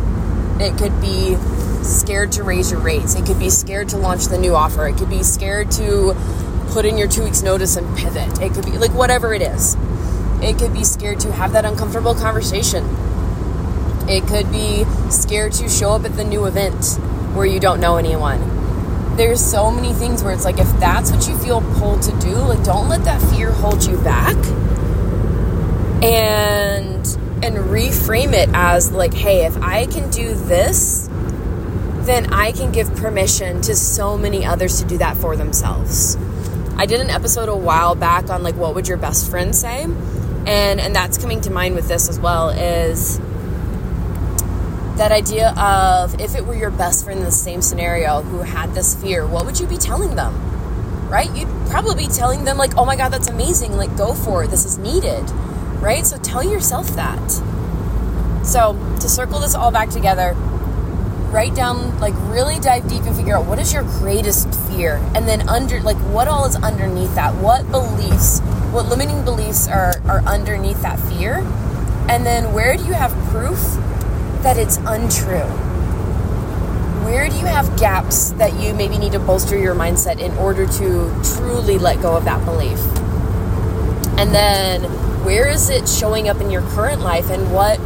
It 0.61 0.77
could 0.79 1.01
be 1.01 1.37
scared 1.85 2.33
to 2.33 2.43
raise 2.43 2.73
your 2.73 2.81
rates, 2.81 3.15
it 3.15 3.25
could 3.25 3.39
be 3.39 3.51
scared 3.51 3.89
to 3.91 3.97
launch 3.99 4.27
the 4.27 4.39
new 4.39 4.55
offer, 4.55 4.89
it 4.89 4.97
could 4.97 5.11
be 5.11 5.23
scared 5.23 5.71
to 5.73 6.17
put 6.71 6.85
in 6.85 6.99
your 6.99 7.09
two 7.09 7.23
weeks 7.23 7.43
notice 7.43 7.77
and 7.77 7.97
pivot. 7.97 8.41
It 8.41 8.53
could 8.53 8.65
be 8.65 8.79
like 8.79 8.93
whatever 8.93 9.33
it 9.33 9.43
is. 9.43 9.77
It 10.43 10.59
could 10.59 10.73
be 10.73 10.85
scared 10.85 11.21
to 11.21 11.33
have 11.33 11.53
that 11.53 11.65
uncomfortable 11.65 12.15
conversation. 12.15 12.85
It 14.09 14.27
could 14.27 14.51
be 14.53 14.85
scared 15.11 15.53
to 15.55 15.69
show 15.69 15.91
up 15.91 16.05
at 16.05 16.15
the 16.15 16.25
new 16.25 16.45
event 16.45 16.99
where 17.35 17.47
you 17.47 17.59
don't 17.59 17.81
know 17.81 17.97
anyone. 17.97 19.17
There's 19.17 19.45
so 19.45 19.71
many 19.71 19.93
things 19.93 20.23
where 20.23 20.33
it's 20.33 20.45
like 20.45 20.59
if 20.59 20.71
that's 20.79 21.11
what 21.11 21.27
you 21.27 21.37
feel 21.39 21.61
pulled 21.79 22.03
to 22.03 22.13
do, 22.19 22.35
like 22.37 22.63
don't 22.63 22.89
let 22.89 23.05
that 23.05 23.21
fear 23.33 23.51
hold 23.51 23.85
you 23.85 23.99
back. 23.99 24.37
And 26.05 27.05
and 27.43 27.57
reframe 27.71 28.33
it 28.33 28.49
as 28.53 28.93
like, 28.93 29.13
hey, 29.13 29.45
if 29.45 29.57
I 29.59 29.87
can 29.87 30.11
do 30.11 30.35
this, 30.35 31.09
then 32.07 32.33
I 32.33 32.53
can 32.53 32.73
give 32.73 32.95
permission 32.97 33.61
to 33.63 33.75
so 33.75 34.17
many 34.17 34.45
others 34.45 34.81
to 34.81 34.87
do 34.87 34.99
that 34.99 35.17
for 35.17 35.37
themselves. 35.37 36.17
I 36.77 36.87
did 36.87 37.01
an 37.01 37.11
episode 37.11 37.49
a 37.49 37.57
while 37.57 37.95
back 37.95 38.31
on 38.31 38.43
like 38.43 38.55
what 38.55 38.75
would 38.75 38.87
your 38.87 38.99
best 38.99 39.29
friend 39.31 39.55
say? 39.55 39.83
And 39.83 40.81
and 40.81 40.95
that's 40.95 41.19
coming 41.19 41.41
to 41.41 41.51
mind 41.51 41.75
with 41.75 41.89
this 41.89 42.09
as 42.09 42.21
well 42.21 42.51
is 42.51 43.19
that 44.97 45.13
idea 45.13 45.51
of 45.51 46.21
if 46.21 46.35
it 46.35 46.47
were 46.47 46.55
your 46.55 46.71
best 46.71 47.05
friend 47.05 47.21
in 47.21 47.25
the 47.25 47.31
same 47.31 47.61
scenario 47.63 48.23
who 48.23 48.39
had 48.39 48.75
this 48.75 48.95
fear, 48.95 49.27
what 49.27 49.45
would 49.45 49.61
you 49.61 49.67
be 49.67 49.77
telling 49.77 50.17
them? 50.17 50.35
Right? 51.09 51.35
You'd 51.35 51.49
probably 51.69 52.07
be 52.07 52.13
telling 52.13 52.45
them 52.45 52.57
like, 52.57 52.77
"Oh 52.77 52.85
my 52.85 52.97
god, 52.97 53.13
that's 53.13 53.29
amazing. 53.29 53.77
Like 53.77 53.97
go 53.97 54.15
for 54.15 54.45
it. 54.45 54.51
This 54.51 54.65
is 54.65 54.79
needed." 54.79 55.31
Right? 55.81 56.05
So 56.07 56.17
tell 56.19 56.43
yourself 56.43 56.89
that. 56.97 57.31
So, 58.45 58.75
to 59.01 59.09
circle 59.09 59.41
this 59.41 59.55
all 59.55 59.71
back 59.73 59.91
together, 59.91 60.35
write 61.31 61.55
down 61.55 61.99
like 62.01 62.15
really 62.29 62.59
dive 62.61 62.89
deep 62.89 63.03
and 63.03 63.15
figure 63.15 63.37
out 63.37 63.45
what 63.47 63.59
is 63.59 63.73
your 63.73 63.83
greatest 63.83 64.53
fear 64.69 64.97
and 65.15 65.29
then 65.29 65.47
under 65.49 65.81
like 65.81 65.97
what 66.13 66.29
all 66.29 66.47
is 66.47 66.57
underneath 66.57 67.15
that 67.15 67.35
what 67.35 67.69
beliefs 67.71 68.41
what 68.71 68.87
limiting 68.87 69.25
beliefs 69.25 69.69
are 69.69 70.01
are 70.07 70.21
underneath 70.21 70.81
that 70.83 70.99
fear 70.99 71.39
and 72.09 72.25
then 72.25 72.53
where 72.55 72.77
do 72.77 72.85
you 72.85 72.93
have 72.93 73.11
proof 73.31 73.59
that 74.47 74.57
it's 74.57 74.77
untrue 74.87 75.51
where 77.05 77.29
do 77.29 77.37
you 77.37 77.47
have 77.47 77.77
gaps 77.79 78.31
that 78.33 78.55
you 78.61 78.73
maybe 78.75 78.97
need 78.97 79.11
to 79.11 79.19
bolster 79.19 79.59
your 79.59 79.75
mindset 79.75 80.21
in 80.21 80.33
order 80.39 80.67
to 80.67 81.13
truly 81.35 81.79
let 81.79 82.01
go 82.01 82.17
of 82.17 82.25
that 82.25 82.45
belief 82.45 82.79
and 84.19 84.33
then 84.33 84.83
where 85.25 85.49
is 85.49 85.69
it 85.69 85.89
showing 85.89 86.29
up 86.29 86.41
in 86.41 86.51
your 86.51 86.63
current 86.63 87.03
life 87.03 87.29
and 87.31 87.53
what 87.53 87.79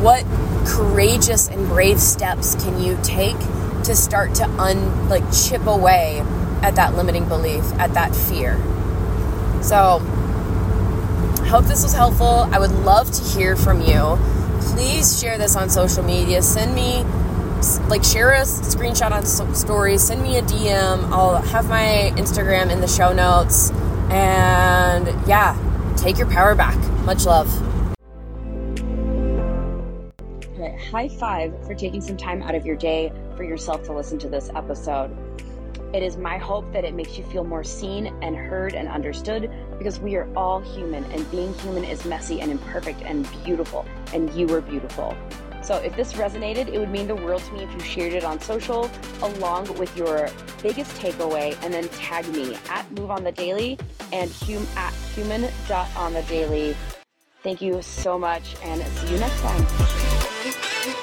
what 0.00 0.24
courageous 0.66 1.48
and 1.48 1.66
brave 1.66 1.98
steps 1.98 2.54
can 2.62 2.80
you 2.80 2.98
take 3.02 3.38
to 3.82 3.94
start 3.94 4.34
to 4.34 4.44
un 4.60 5.08
like 5.08 5.24
chip 5.32 5.66
away 5.66 6.22
at 6.62 6.74
that 6.76 6.94
limiting 6.94 7.28
belief, 7.28 7.64
at 7.74 7.94
that 7.94 8.14
fear? 8.14 8.56
So, 9.62 9.98
hope 11.48 11.64
this 11.64 11.82
was 11.82 11.92
helpful. 11.92 12.48
I 12.52 12.58
would 12.58 12.72
love 12.72 13.10
to 13.10 13.22
hear 13.22 13.56
from 13.56 13.80
you. 13.80 14.18
Please 14.76 15.18
share 15.18 15.38
this 15.38 15.56
on 15.56 15.70
social 15.70 16.02
media. 16.02 16.42
Send 16.42 16.74
me 16.74 17.02
like 17.88 18.04
share 18.04 18.32
a 18.32 18.42
screenshot 18.42 19.10
on 19.10 19.24
stories, 19.54 20.02
send 20.02 20.22
me 20.22 20.36
a 20.36 20.42
DM. 20.42 21.02
I'll 21.10 21.40
have 21.40 21.66
my 21.68 22.12
Instagram 22.16 22.70
in 22.70 22.82
the 22.82 22.86
show 22.86 23.14
notes. 23.14 23.70
And 24.10 25.06
yeah, 25.26 25.56
take 25.96 26.18
your 26.18 26.28
power 26.28 26.54
back. 26.54 26.76
Much 27.06 27.24
love 27.24 27.50
high 30.76 31.08
five 31.08 31.52
for 31.66 31.74
taking 31.74 32.00
some 32.00 32.16
time 32.16 32.42
out 32.42 32.54
of 32.54 32.64
your 32.64 32.76
day 32.76 33.12
for 33.36 33.42
yourself 33.42 33.82
to 33.84 33.92
listen 33.92 34.18
to 34.18 34.28
this 34.28 34.50
episode. 34.54 35.10
It 35.92 36.02
is 36.02 36.16
my 36.16 36.36
hope 36.36 36.72
that 36.72 36.84
it 36.84 36.94
makes 36.94 37.16
you 37.16 37.24
feel 37.24 37.44
more 37.44 37.64
seen 37.64 38.06
and 38.22 38.36
heard 38.36 38.74
and 38.74 38.88
understood 38.88 39.50
because 39.78 40.00
we 40.00 40.16
are 40.16 40.28
all 40.36 40.60
human 40.60 41.04
and 41.12 41.30
being 41.30 41.54
human 41.60 41.84
is 41.84 42.04
messy 42.04 42.40
and 42.40 42.50
imperfect 42.50 43.02
and 43.02 43.26
beautiful, 43.44 43.86
and 44.12 44.32
you 44.34 44.52
are 44.54 44.60
beautiful. 44.60 45.16
So, 45.62 45.76
if 45.76 45.96
this 45.96 46.12
resonated, 46.12 46.68
it 46.68 46.78
would 46.78 46.90
mean 46.90 47.08
the 47.08 47.16
world 47.16 47.42
to 47.42 47.52
me 47.52 47.64
if 47.64 47.72
you 47.72 47.80
shared 47.80 48.12
it 48.12 48.24
on 48.24 48.40
social 48.40 48.90
along 49.22 49.76
with 49.78 49.96
your 49.96 50.28
biggest 50.62 50.92
takeaway 51.00 51.56
and 51.62 51.74
then 51.74 51.88
tag 51.88 52.28
me 52.28 52.56
at 52.68 52.90
Move 52.92 53.10
on 53.10 53.24
the 53.24 53.32
Daily 53.32 53.78
and 54.12 54.30
hum- 54.30 54.66
at 54.76 54.92
human.on 55.14 56.12
the 56.12 56.22
daily. 56.22 56.76
Thank 57.42 57.62
you 57.62 57.82
so 57.82 58.18
much 58.18 58.56
and 58.62 58.82
see 58.82 59.12
you 59.12 59.18
next 59.18 59.40
time. 59.40 61.02